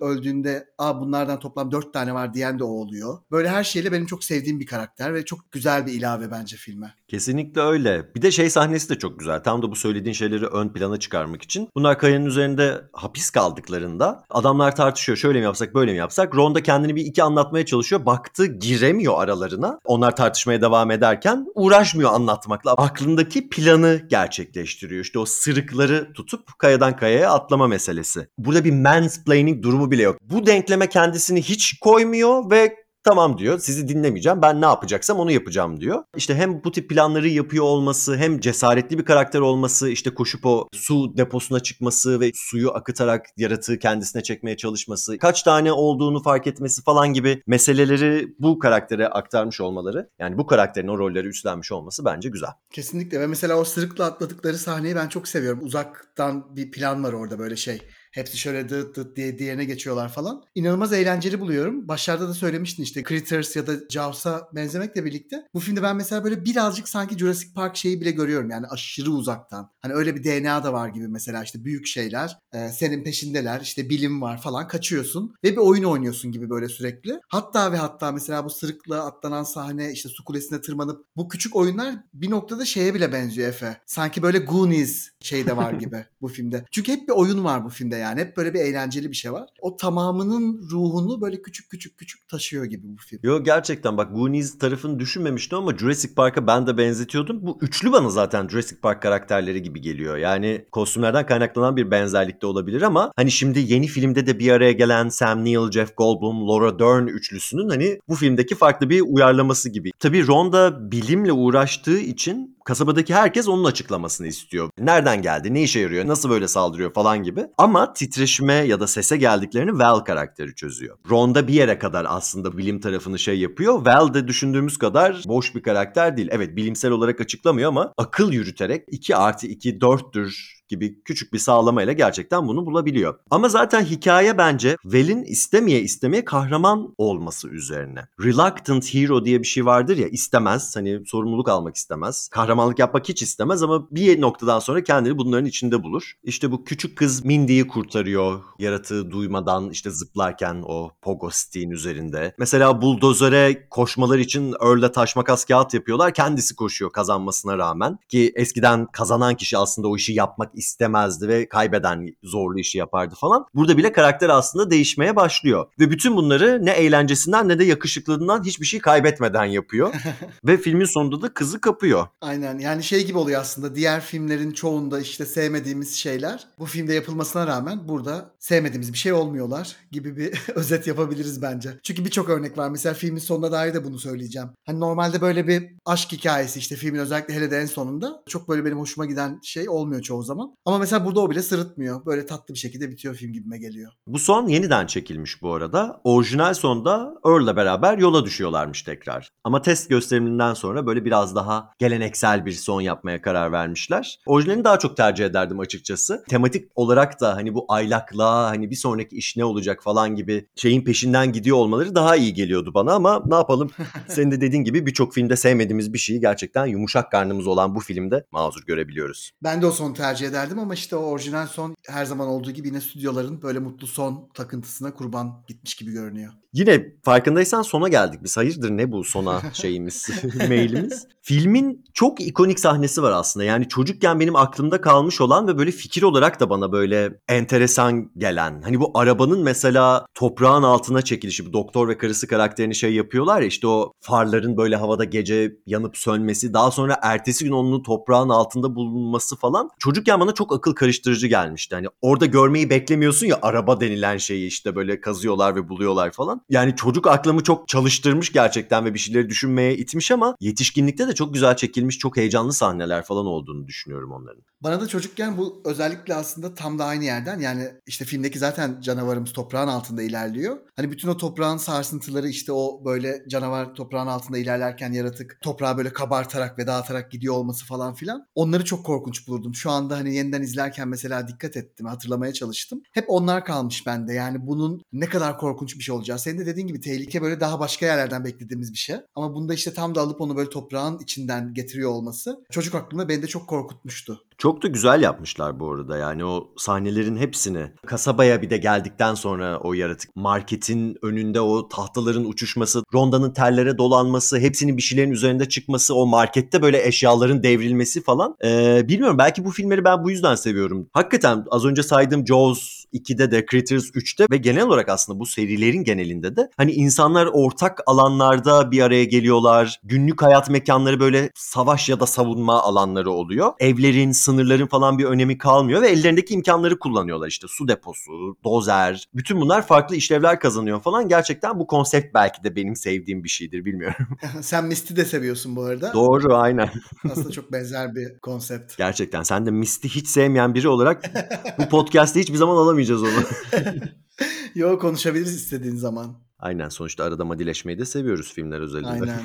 [0.00, 3.18] öldüğünde Aa, bunlardan toplam dört tane var diyen de o oluyor.
[3.30, 6.94] Böyle her şeyle benim çok sevdiğim bir karakter ve çok güzel bir ilave bence filme.
[7.08, 8.14] Kesinlikle öyle.
[8.14, 9.42] Bir de şey sahnesi de çok güzel.
[9.42, 11.68] Tam da bu söylediğin şeyleri ön plana çıkarmak için.
[11.74, 15.18] Bunlar kayanın üzerinde hapis kaldıklarında adamlar tartışıyor.
[15.18, 16.34] Şöyle mi yapsak böyle mi yapsak?
[16.34, 18.06] Ron da kendini bir iki anlatmaya çalışıyor.
[18.06, 19.78] Baktı giremiyor aralarına.
[19.84, 22.72] Onlar tartışmaya devam ederken uğraşmıyor anlatmakla.
[22.72, 25.04] Aklındaki planı gerçekleştiriyor.
[25.04, 25.83] İşte o sırıkları
[26.14, 28.28] tutup kayadan kayaya atlama meselesi.
[28.38, 30.18] Burada bir mansplaining durumu bile yok.
[30.22, 35.80] Bu denkleme kendisini hiç koymuyor ve Tamam diyor sizi dinlemeyeceğim ben ne yapacaksam onu yapacağım
[35.80, 36.04] diyor.
[36.16, 40.68] İşte hem bu tip planları yapıyor olması hem cesaretli bir karakter olması işte koşup o
[40.72, 46.82] su deposuna çıkması ve suyu akıtarak yaratığı kendisine çekmeye çalışması kaç tane olduğunu fark etmesi
[46.82, 52.28] falan gibi meseleleri bu karaktere aktarmış olmaları yani bu karakterin o rolleri üstlenmiş olması bence
[52.28, 52.50] güzel.
[52.72, 55.60] Kesinlikle ve mesela o sırıkla atladıkları sahneyi ben çok seviyorum.
[55.64, 57.82] Uzaktan bir plan var orada böyle şey
[58.14, 60.42] Hepsi şöyle dıt dıt diye diğerine geçiyorlar falan.
[60.54, 61.88] İnanılmaz eğlenceli buluyorum.
[61.88, 65.44] Başlarda da söylemiştin işte Critters ya da Jaws'a benzemekle birlikte.
[65.54, 68.50] Bu filmde ben mesela böyle birazcık sanki Jurassic Park şeyi bile görüyorum.
[68.50, 69.70] Yani aşırı uzaktan.
[69.80, 72.38] Hani öyle bir DNA da var gibi mesela işte büyük şeyler.
[72.52, 73.60] E, senin peşindeler.
[73.60, 74.68] işte bilim var falan.
[74.68, 77.20] Kaçıyorsun ve bir oyun oynuyorsun gibi böyle sürekli.
[77.28, 81.94] Hatta ve hatta mesela bu sırıkla atlanan sahne işte su kulesine tırmanıp bu küçük oyunlar
[82.14, 83.76] bir noktada şeye bile benziyor Efe.
[83.86, 86.64] Sanki böyle Goonies şeyde var gibi bu filmde.
[86.70, 88.03] Çünkü hep bir oyun var bu filmde yani.
[88.04, 89.48] Hep böyle bir eğlenceli bir şey var.
[89.60, 93.20] O tamamının ruhunu böyle küçük küçük küçük taşıyor gibi bu film.
[93.22, 97.38] Yo gerçekten bak Goonies tarafını düşünmemiştim ama Jurassic Park'a ben de benzetiyordum.
[97.42, 100.16] Bu üçlü bana zaten Jurassic Park karakterleri gibi geliyor.
[100.16, 104.72] Yani kostümlerden kaynaklanan bir benzerlik de olabilir ama hani şimdi yeni filmde de bir araya
[104.72, 109.90] gelen Sam Neill, Jeff Goldblum, Laura Dern üçlüsünün hani bu filmdeki farklı bir uyarlaması gibi.
[109.98, 114.70] Tabii Ronda bilimle uğraştığı için kasabadaki herkes onun açıklamasını istiyor.
[114.78, 117.46] Nereden geldi, ne işe yarıyor, nasıl böyle saldırıyor falan gibi.
[117.58, 120.98] Ama titreşime ya da sese geldiklerini Val karakteri çözüyor.
[121.10, 123.86] Ronda bir yere kadar aslında bilim tarafını şey yapıyor.
[123.86, 126.28] Val de düşündüğümüz kadar boş bir karakter değil.
[126.30, 131.92] Evet bilimsel olarak açıklamıyor ama akıl yürüterek 2 artı 2 4'tür gibi küçük bir sağlamayla
[131.92, 133.18] gerçekten bunu bulabiliyor.
[133.30, 138.00] Ama zaten hikaye bence Val'in istemeye istemeye kahraman olması üzerine.
[138.20, 142.28] Reluctant hero diye bir şey vardır ya istemez hani sorumluluk almak istemez.
[142.32, 146.12] Kahramanlık yapmak hiç istemez ama bir noktadan sonra kendini bunların içinde bulur.
[146.22, 152.34] İşte bu küçük kız Mindy'yi kurtarıyor yaratığı duymadan işte zıplarken o pogo stick'in üzerinde.
[152.38, 156.14] Mesela buldozere koşmalar için Earl'le taş makas kağıt yapıyorlar.
[156.14, 157.98] Kendisi koşuyor kazanmasına rağmen.
[158.08, 163.46] Ki eskiden kazanan kişi aslında o işi yapmak istemezdi ve kaybeden zorlu işi yapardı falan.
[163.54, 165.66] Burada bile karakter aslında değişmeye başlıyor.
[165.80, 169.94] Ve bütün bunları ne eğlencesinden ne de yakışıklılığından hiçbir şey kaybetmeden yapıyor.
[170.44, 172.06] ve filmin sonunda da kızı kapıyor.
[172.20, 177.46] Aynen yani şey gibi oluyor aslında diğer filmlerin çoğunda işte sevmediğimiz şeyler bu filmde yapılmasına
[177.46, 181.70] rağmen burada sevmediğimiz bir şey olmuyorlar gibi bir özet yapabiliriz bence.
[181.82, 182.70] Çünkü birçok örnek var.
[182.70, 184.48] Mesela filmin sonuna dair de bunu söyleyeceğim.
[184.66, 188.64] Hani normalde böyle bir aşk hikayesi işte filmin özellikle hele de en sonunda çok böyle
[188.64, 190.43] benim hoşuma giden şey olmuyor çoğu zaman.
[190.64, 192.06] Ama mesela burada o bile sırıtmıyor.
[192.06, 193.92] Böyle tatlı bir şekilde bitiyor film gibime geliyor.
[194.06, 196.00] Bu son yeniden çekilmiş bu arada.
[196.04, 199.30] Orijinal sonda Earl'la beraber yola düşüyorlarmış tekrar.
[199.44, 204.18] Ama test gösteriminden sonra böyle biraz daha geleneksel bir son yapmaya karar vermişler.
[204.26, 206.24] Orijinalini daha çok tercih ederdim açıkçası.
[206.28, 210.84] Tematik olarak da hani bu aylaklığa hani bir sonraki iş ne olacak falan gibi şeyin
[210.84, 213.70] peşinden gidiyor olmaları daha iyi geliyordu bana ama ne yapalım
[214.08, 218.26] senin de dediğin gibi birçok filmde sevmediğimiz bir şeyi gerçekten yumuşak karnımız olan bu filmde
[218.32, 219.30] mazur görebiliyoruz.
[219.42, 222.68] Ben de o sonu tercih ederdim ama işte o orijinal son her zaman olduğu gibi
[222.68, 226.32] yine stüdyoların böyle mutlu son takıntısına kurban gitmiş gibi görünüyor.
[226.54, 228.36] Yine farkındaysan sona geldik biz.
[228.36, 230.08] Hayırdır ne bu sona şeyimiz,
[230.48, 231.06] mailimiz.
[231.22, 233.44] Filmin çok ikonik sahnesi var aslında.
[233.44, 238.62] Yani çocukken benim aklımda kalmış olan ve böyle fikir olarak da bana böyle enteresan gelen.
[238.62, 241.46] Hani bu arabanın mesela toprağın altına çekilişi.
[241.46, 245.96] Bu doktor ve karısı karakterini şey yapıyorlar ya işte o farların böyle havada gece yanıp
[245.96, 246.54] sönmesi.
[246.54, 249.70] Daha sonra ertesi gün onun toprağın altında bulunması falan.
[249.78, 251.74] Çocukken bana çok akıl karıştırıcı gelmişti.
[251.74, 256.43] Hani orada görmeyi beklemiyorsun ya araba denilen şeyi işte böyle kazıyorlar ve buluyorlar falan.
[256.48, 261.34] Yani çocuk aklımı çok çalıştırmış gerçekten ve bir şeyleri düşünmeye itmiş ama yetişkinlikte de çok
[261.34, 264.42] güzel çekilmiş, çok heyecanlı sahneler falan olduğunu düşünüyorum onların.
[264.60, 269.32] Bana da çocukken bu özellikle aslında tam da aynı yerden yani işte filmdeki zaten canavarımız
[269.32, 270.58] toprağın altında ilerliyor.
[270.76, 275.92] Hani bütün o toprağın sarsıntıları işte o böyle canavar toprağın altında ilerlerken yaratık toprağı böyle
[275.92, 278.26] kabartarak ve dağıtarak gidiyor olması falan filan.
[278.34, 279.54] Onları çok korkunç bulurdum.
[279.54, 282.82] Şu anda hani yeniden izlerken mesela dikkat ettim, hatırlamaya çalıştım.
[282.92, 284.12] Hep onlar kalmış bende.
[284.12, 286.18] Yani bunun ne kadar korkunç bir şey olacağı.
[286.34, 288.96] Senin de dediğin gibi tehlike böyle daha başka yerlerden beklediğimiz bir şey.
[289.14, 293.22] Ama bunda işte tam da alıp onu böyle toprağın içinden getiriyor olması çocuk aklımda beni
[293.22, 294.24] de çok korkutmuştu.
[294.38, 297.72] Çok da güzel yapmışlar bu arada yani o sahnelerin hepsini.
[297.86, 304.38] Kasabaya bir de geldikten sonra o yaratık marketin önünde o tahtaların uçuşması, rondanın tellere dolanması,
[304.38, 308.36] hepsinin bir şeylerin üzerinde çıkması, o markette böyle eşyaların devrilmesi falan.
[308.44, 310.88] Ee, bilmiyorum belki bu filmleri ben bu yüzden seviyorum.
[310.92, 315.84] Hakikaten az önce saydığım Jaws 2'de de Critters 3'te ve genel olarak aslında bu serilerin
[315.84, 319.80] genelinde de hani insanlar ortak alanlarda bir araya geliyorlar.
[319.84, 323.52] Günlük hayat mekanları böyle savaş ya da savunma alanları oluyor.
[323.58, 329.08] Evlerin, sınırların falan bir önemi kalmıyor ve ellerindeki imkanları kullanıyorlar işte su deposu, dozer.
[329.14, 331.08] Bütün bunlar farklı işlevler kazanıyor falan.
[331.08, 334.06] Gerçekten bu konsept belki de benim sevdiğim bir şeydir bilmiyorum.
[334.40, 335.92] Sen Misty de seviyorsun bu arada.
[335.92, 336.70] Doğru aynen.
[337.10, 338.76] Aslında çok benzer bir konsept.
[338.78, 341.10] Gerçekten sen de Misty hiç sevmeyen biri olarak
[341.58, 343.10] bu podcast'te hiçbir zaman alamayacağız onu.
[344.54, 346.24] Yo konuşabiliriz istediğin zaman.
[346.38, 348.88] Aynen sonuçta arada madileşmeyi de seviyoruz filmler özelinde.
[348.88, 349.20] Aynen.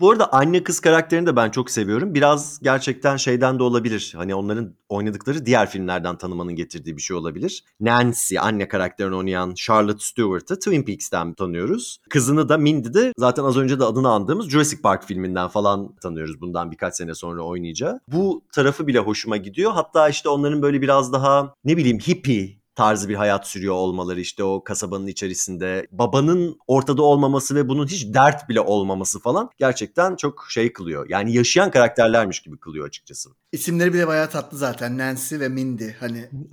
[0.00, 2.14] Bu arada anne kız karakterini de ben çok seviyorum.
[2.14, 4.12] Biraz gerçekten şeyden de olabilir.
[4.16, 7.64] Hani onların oynadıkları diğer filmlerden tanımanın getirdiği bir şey olabilir.
[7.80, 11.98] Nancy anne karakterini oynayan Charlotte Stewart'ı Twin Peaks'ten tanıyoruz.
[12.10, 16.40] Kızını da Mindy de zaten az önce de adını andığımız Jurassic Park filminden falan tanıyoruz.
[16.40, 18.00] Bundan birkaç sene sonra oynayacağı.
[18.08, 19.72] Bu tarafı bile hoşuma gidiyor.
[19.72, 24.44] Hatta işte onların böyle biraz daha ne bileyim hippie tarzı bir hayat sürüyor olmaları işte
[24.44, 30.46] o kasabanın içerisinde babanın ortada olmaması ve bunun hiç dert bile olmaması falan gerçekten çok
[30.48, 31.06] şey kılıyor.
[31.08, 33.30] Yani yaşayan karakterlermiş gibi kılıyor açıkçası.
[33.52, 34.98] İsimleri bile bayağı tatlı zaten.
[34.98, 35.90] Nancy ve Mindy.
[36.00, 36.28] Hani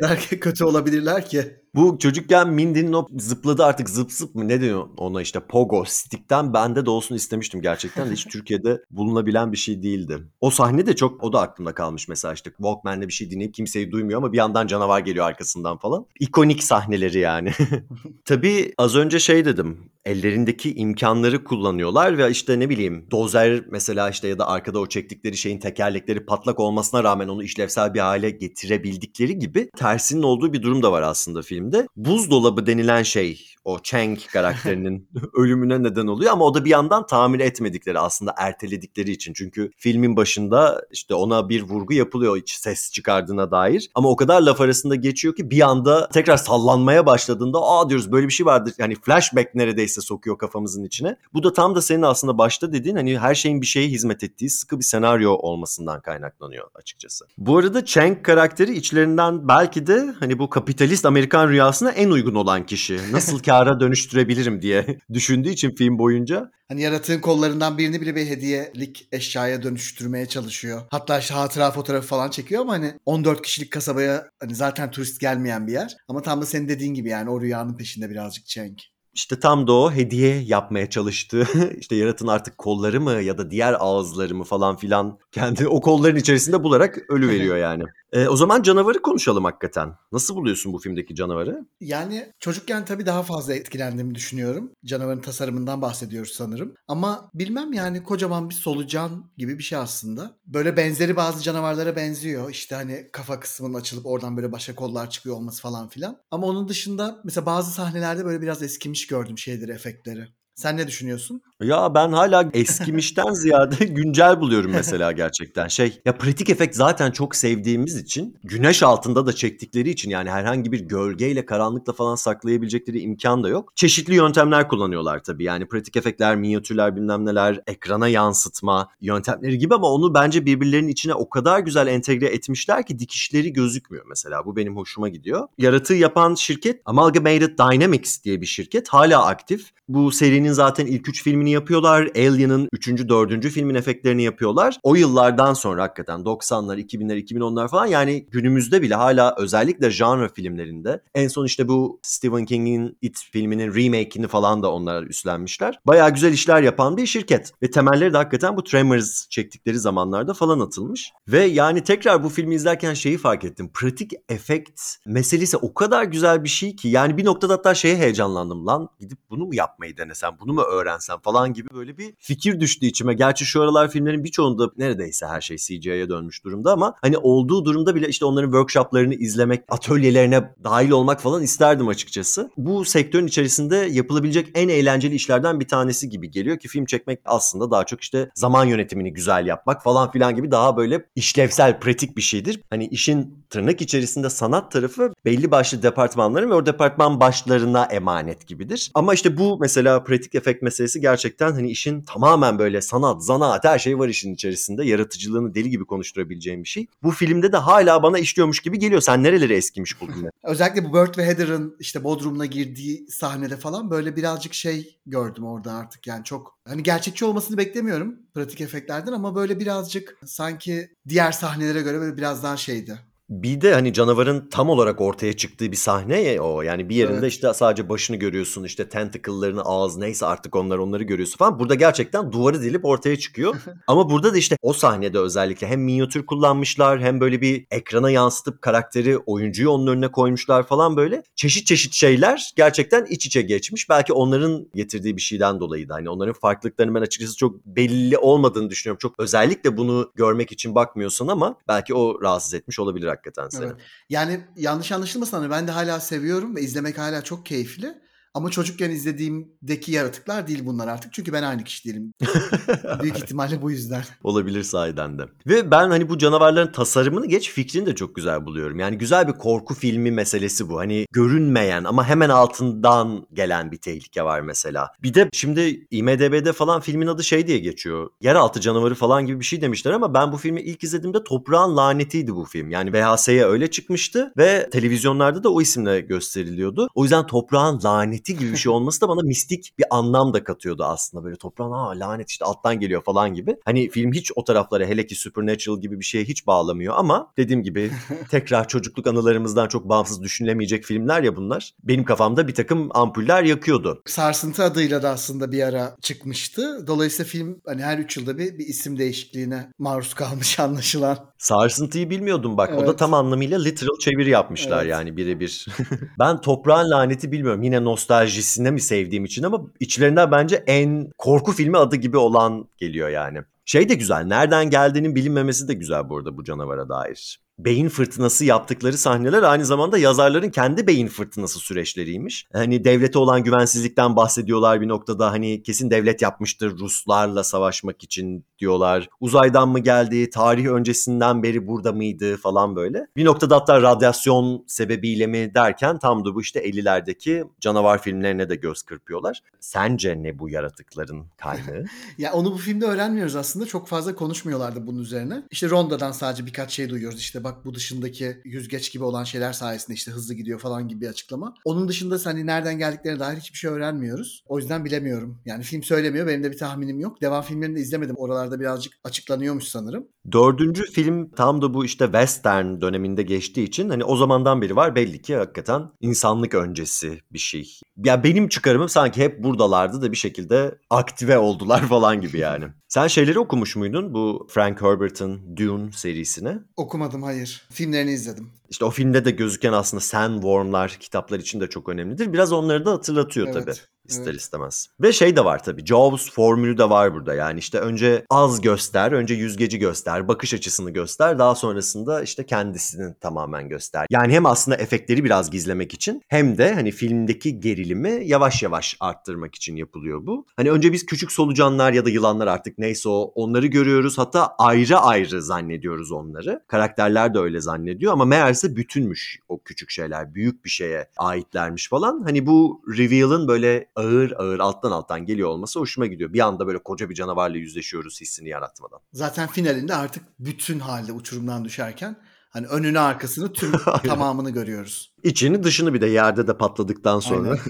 [0.00, 1.62] kadar kötü olabilirler ki.
[1.74, 6.54] Bu çocukken Mindy'nin o zıpladı artık zıp zıp mı ne deniyor ona işte pogo stick'ten
[6.54, 10.18] bende de olsun istemiştim gerçekten de hiç Türkiye'de bulunabilen bir şey değildi.
[10.40, 13.90] O sahne de çok o da aklımda kalmış mesela işte Walkman'le bir şey dinleyip kimseyi
[13.90, 16.06] duymuyor ama bir yandan canavar geliyor arkasından falan.
[16.20, 17.52] İkonik sahneleri yani.
[18.24, 24.28] Tabii az önce şey dedim ellerindeki imkanları kullanıyorlar ve işte ne bileyim dozer mesela işte
[24.28, 29.38] ya da arkada o çektikleri şeyin tekerlekleri patlak olmasına rağmen onu işlevsel bir hale getirebildikleri
[29.38, 31.88] gibi tersinin olduğu bir durum da var aslında filmde.
[31.96, 37.40] Buzdolabı denilen şey o Chang karakterinin ölümüne neden oluyor ama o da bir yandan tamir
[37.40, 39.32] etmedikleri aslında erteledikleri için.
[39.32, 43.90] Çünkü filmin başında işte ona bir vurgu yapılıyor hiç ses çıkardığına dair.
[43.94, 48.26] Ama o kadar laf arasında geçiyor ki bir anda tekrar sallanmaya başladığında aa diyoruz böyle
[48.26, 48.74] bir şey vardır.
[48.78, 51.16] Yani flashback neredeyse sokuyor kafamızın içine.
[51.34, 54.50] Bu da tam da senin aslında başta dediğin hani her şeyin bir şeye hizmet ettiği
[54.50, 57.26] sıkı bir senaryo olmasından kaynaklanıyor açıkçası.
[57.38, 62.66] Bu arada Chang karakteri içlerinden belki de hani bu kapitalist Amerikan rüyasına en uygun olan
[62.66, 63.00] kişi.
[63.12, 68.26] Nasıl kar kâra dönüştürebilirim diye düşündüğü için film boyunca Hani yaratığın kollarından birini bile bir
[68.26, 70.82] hediyelik eşyaya dönüştürmeye çalışıyor.
[70.90, 75.66] Hatta işte hatıra fotoğrafı falan çekiyor ama hani 14 kişilik kasabaya hani zaten turist gelmeyen
[75.66, 75.96] bir yer.
[76.08, 78.82] Ama tam da senin dediğin gibi yani o rüyanın peşinde birazcık Cenk.
[79.14, 81.46] İşte tam da o hediye yapmaya çalıştığı
[81.78, 86.16] işte yaratın artık kolları mı ya da diğer ağızları mı falan filan kendi o kolların
[86.16, 87.84] içerisinde bularak ölü veriyor yani.
[88.12, 89.94] E, o zaman canavarı konuşalım hakikaten.
[90.12, 91.66] Nasıl buluyorsun bu filmdeki canavarı?
[91.80, 94.72] Yani çocukken tabii daha fazla etkilendiğimi düşünüyorum.
[94.84, 96.74] Canavarın tasarımından bahsediyoruz sanırım.
[96.88, 100.36] Ama bilmem yani kocaman bir solucan gibi bir şey aslında.
[100.46, 102.50] Böyle benzeri bazı canavarlara benziyor.
[102.50, 106.16] İşte hani kafa kısmının açılıp oradan böyle başka kollar çıkıyor olması falan filan.
[106.30, 110.28] Ama onun dışında mesela bazı sahnelerde böyle biraz eskimiş gördüm şeyleri, efektleri.
[110.58, 111.42] Sen ne düşünüyorsun?
[111.62, 115.68] Ya ben hala eskimişten ziyade güncel buluyorum mesela gerçekten.
[115.68, 120.72] Şey ya pratik efekt zaten çok sevdiğimiz için güneş altında da çektikleri için yani herhangi
[120.72, 123.72] bir gölgeyle karanlıkla falan saklayabilecekleri imkan da yok.
[123.76, 125.44] Çeşitli yöntemler kullanıyorlar tabii.
[125.44, 131.14] Yani pratik efektler, minyatürler bilmem neler, ekrana yansıtma yöntemleri gibi ama onu bence birbirlerinin içine
[131.14, 134.44] o kadar güzel entegre etmişler ki dikişleri gözükmüyor mesela.
[134.44, 135.48] Bu benim hoşuma gidiyor.
[135.58, 138.88] Yaratığı yapan şirket Amalgamated Dynamics diye bir şirket.
[138.88, 139.70] Hala aktif.
[139.88, 142.10] Bu serinin zaten ilk üç filmini yapıyorlar.
[142.16, 142.88] Alien'ın 3.
[142.88, 143.48] 4.
[143.48, 144.78] filmin efektlerini yapıyorlar.
[144.82, 151.02] O yıllardan sonra hakikaten 90'lar, 2000'ler, 2010'lar falan yani günümüzde bile hala özellikle genre filmlerinde
[151.14, 155.80] en son işte bu Stephen King'in It filminin remake'ini falan da onlar üstlenmişler.
[155.86, 160.60] Bayağı güzel işler yapan bir şirket ve temelleri de hakikaten bu Tremors çektikleri zamanlarda falan
[160.60, 161.12] atılmış.
[161.28, 163.70] Ve yani tekrar bu filmi izlerken şeyi fark ettim.
[163.74, 168.66] Pratik efekt meselesi o kadar güzel bir şey ki yani bir noktada hatta şeye heyecanlandım
[168.66, 172.86] lan gidip bunu mu yapmayı denesem, bunu mu öğrensem falan gibi böyle bir fikir düştü
[172.86, 173.14] içime.
[173.14, 177.94] Gerçi şu aralar filmlerin birçoğunda neredeyse her şey CGI'ye dönmüş durumda ama hani olduğu durumda
[177.94, 182.50] bile işte onların workshoplarını izlemek, atölyelerine dahil olmak falan isterdim açıkçası.
[182.56, 187.70] Bu sektörün içerisinde yapılabilecek en eğlenceli işlerden bir tanesi gibi geliyor ki film çekmek aslında
[187.70, 192.22] daha çok işte zaman yönetimini güzel yapmak falan filan gibi daha böyle işlevsel, pratik bir
[192.22, 192.60] şeydir.
[192.70, 198.90] Hani işin tırnak içerisinde sanat tarafı belli başlı departmanların ve o departman başlarına emanet gibidir.
[198.94, 203.78] Ama işte bu mesela pratik efekt meselesi gerçekten hani işin tamamen böyle sanat, zanaat her
[203.78, 204.84] şey var işin içerisinde.
[204.84, 206.86] Yaratıcılığını deli gibi konuşturabileceğim bir şey.
[207.02, 209.00] Bu filmde de hala bana işliyormuş gibi geliyor.
[209.00, 210.30] Sen nereleri eskimiş buldun?
[210.42, 215.72] Özellikle bu Burt ve Heather'ın işte Bodrum'una girdiği sahnede falan böyle birazcık şey gördüm orada
[215.72, 221.82] artık yani çok hani gerçekçi olmasını beklemiyorum pratik efektlerden ama böyle birazcık sanki diğer sahnelere
[221.82, 222.98] göre böyle biraz daha şeydi.
[223.28, 226.62] Bir de hani canavarın tam olarak ortaya çıktığı bir sahne ya o.
[226.62, 227.32] Yani bir yerinde Evet.
[227.32, 231.58] işte sadece başını görüyorsun işte tentacle'larını ağız neyse artık onlar onları görüyorsun falan.
[231.58, 233.54] Burada gerçekten duvarı delip ortaya çıkıyor.
[233.86, 238.62] Ama burada da işte o sahnede özellikle hem minyatür kullanmışlar hem böyle bir ekrana yansıtıp
[238.62, 241.22] karakteri oyuncuyu onun önüne koymuşlar falan böyle.
[241.36, 243.88] Çeşit çeşit şeyler gerçekten iç içe geçmiş.
[243.88, 248.70] Belki onların getirdiği bir şeyden dolayı da hani onların farklılıklarını ben açıkçası çok belli olmadığını
[248.70, 248.98] düşünüyorum.
[248.98, 253.66] Çok özellikle bunu görmek için bakmıyorsun ama belki o rahatsız etmiş olabilir hakikaten seni.
[253.66, 253.76] Evet.
[254.08, 258.07] Yani yanlış anlaşılmasın hani ben de hala seviyorum ve izlemek hala çok keyifli.
[258.34, 261.12] Ama çocukken izlediğimdeki yaratıklar değil bunlar artık.
[261.12, 262.12] Çünkü ben aynı kişi değilim.
[263.02, 264.02] Büyük ihtimalle bu yüzden.
[264.24, 265.22] Olabilir sahiden de.
[265.46, 268.78] Ve ben hani bu canavarların tasarımını geç fikrini de çok güzel buluyorum.
[268.78, 270.78] Yani güzel bir korku filmi meselesi bu.
[270.78, 274.88] Hani görünmeyen ama hemen altından gelen bir tehlike var mesela.
[275.02, 278.10] Bir de şimdi IMDB'de falan filmin adı şey diye geçiyor.
[278.20, 282.34] Yeraltı canavarı falan gibi bir şey demişler ama ben bu filmi ilk izlediğimde Toprağın Lanetiydi
[282.34, 282.70] bu film.
[282.70, 286.88] Yani VHS'ye öyle çıkmıştı ve televizyonlarda da o isimle gösteriliyordu.
[286.94, 290.84] O yüzden Toprağın Laneti gibi bir şey olması da bana mistik bir anlam da katıyordu
[290.84, 291.24] aslında.
[291.24, 293.56] Böyle toprağın ha lanet işte alttan geliyor falan gibi.
[293.64, 297.62] Hani film hiç o taraflara hele ki Supernatural gibi bir şeye hiç bağlamıyor ama dediğim
[297.62, 297.90] gibi
[298.30, 301.74] tekrar çocukluk anılarımızdan çok bağımsız düşünülemeyecek filmler ya bunlar.
[301.82, 304.02] Benim kafamda bir takım ampuller yakıyordu.
[304.06, 306.86] Sarsıntı adıyla da aslında bir ara çıkmıştı.
[306.86, 311.18] Dolayısıyla film hani her 3 yılda bir, bir isim değişikliğine maruz kalmış anlaşılan.
[311.38, 312.74] Sarsıntıyı bilmiyordum bak.
[312.74, 312.98] O da Evet.
[312.98, 314.90] tam anlamıyla literal çeviri yapmışlar Evet.
[314.90, 315.66] yani birebir.
[316.18, 317.62] ben toprağın laneti bilmiyorum.
[317.62, 323.08] Yine nostaljisine mi sevdiğim için ama içlerinden bence en korku filmi adı gibi olan geliyor
[323.08, 323.38] yani.
[323.64, 324.24] Şey de güzel.
[324.24, 327.40] Nereden geldiğinin bilinmemesi de güzel bu arada bu canavara dair.
[327.58, 332.46] Beyin fırtınası yaptıkları sahneler aynı zamanda yazarların kendi beyin fırtınası süreçleriymiş.
[332.52, 335.32] Hani devlete olan güvensizlikten bahsediyorlar bir noktada.
[335.32, 339.08] Hani kesin devlet yapmıştır Ruslarla savaşmak için diyorlar.
[339.20, 343.06] Uzaydan mı geldi, tarih öncesinden beri burada mıydı falan böyle.
[343.16, 348.54] Bir noktada hatta radyasyon sebebiyle mi derken tam da bu işte 50'lerdeki canavar filmlerine de
[348.54, 349.40] göz kırpıyorlar.
[349.60, 351.84] Sence ne bu yaratıkların kaynağı?
[352.18, 353.66] Ya onu bu filmde öğrenmiyoruz aslında.
[353.66, 355.42] Çok fazla konuşmuyorlardı bunun üzerine.
[355.50, 357.18] İşte Ronda'dan sadece birkaç şey duyuyoruz.
[357.20, 361.08] İşte bak bu dışındaki yüzgeç gibi olan şeyler sayesinde işte hızlı gidiyor falan gibi bir
[361.08, 361.54] açıklama.
[361.64, 364.44] Onun dışında hani nereden geldiklerine dair hiçbir şey öğrenmiyoruz.
[364.46, 365.38] O yüzden bilemiyorum.
[365.44, 366.26] Yani film söylemiyor.
[366.26, 367.20] Benim de bir tahminim yok.
[367.20, 368.16] Devam filmlerini de izlemedim.
[368.18, 370.08] Oralarda birazcık açıklanıyormuş sanırım.
[370.32, 374.94] Dördüncü film tam da bu işte western döneminde geçtiği için hani o zamandan beri var
[374.94, 377.80] belli ki hakikaten insanlık öncesi bir şey.
[377.96, 382.64] Ya benim çıkarımım sanki hep buradalardı da bir şekilde aktive oldular falan gibi yani.
[382.88, 386.58] Sen şeyleri okumuş muydun bu Frank Herbert'ın Dune serisini?
[386.76, 387.37] Okumadım hayır.
[387.70, 388.50] Filmlerini izledim.
[388.68, 392.32] İşte o filmde de gözüken aslında sandwormlar kitaplar için de çok önemlidir.
[392.32, 393.76] Biraz onları da hatırlatıyor Evet, tabii.
[394.08, 394.40] İster evet.
[394.40, 394.88] istemez.
[395.00, 395.86] Ve şey de var tabii.
[395.86, 397.34] Jaws formülü de var burada.
[397.34, 401.38] Yani işte önce az göster, önce yüzgeci göster, bakış açısını göster.
[401.38, 404.06] Daha sonrasında işte kendisini tamamen göster.
[404.10, 409.54] Yani hem aslında efektleri biraz gizlemek için hem de hani filmdeki gerilimi yavaş yavaş arttırmak
[409.54, 410.46] için yapılıyor bu.
[410.56, 414.18] Hani önce biz küçük solucanlar ya da yılanlar artık neyse o onları görüyoruz.
[414.18, 416.64] Hatta ayrı ayrı zannediyoruz onları.
[416.68, 418.24] Karakterler de öyle zannediyor ama
[418.62, 420.34] meğerse bütünmüş o küçük şeyler.
[420.34, 422.22] Büyük bir şeye aitlermiş falan.
[422.22, 426.32] Hani bu reveal'ın böyle ağır ağır alttan alttan geliyor olması hoşuma gidiyor.
[426.32, 429.00] Bir anda böyle koca bir canavarla yüzleşiyoruz hissini yaratmadan.
[429.12, 432.16] Zaten finalinde artık bütün halde uçurumdan düşerken
[432.50, 433.72] hani önünü arkasını tüm
[434.06, 435.12] tamamını görüyoruz.
[435.22, 437.58] İçini dışını bir de yerde de patladıktan sonra.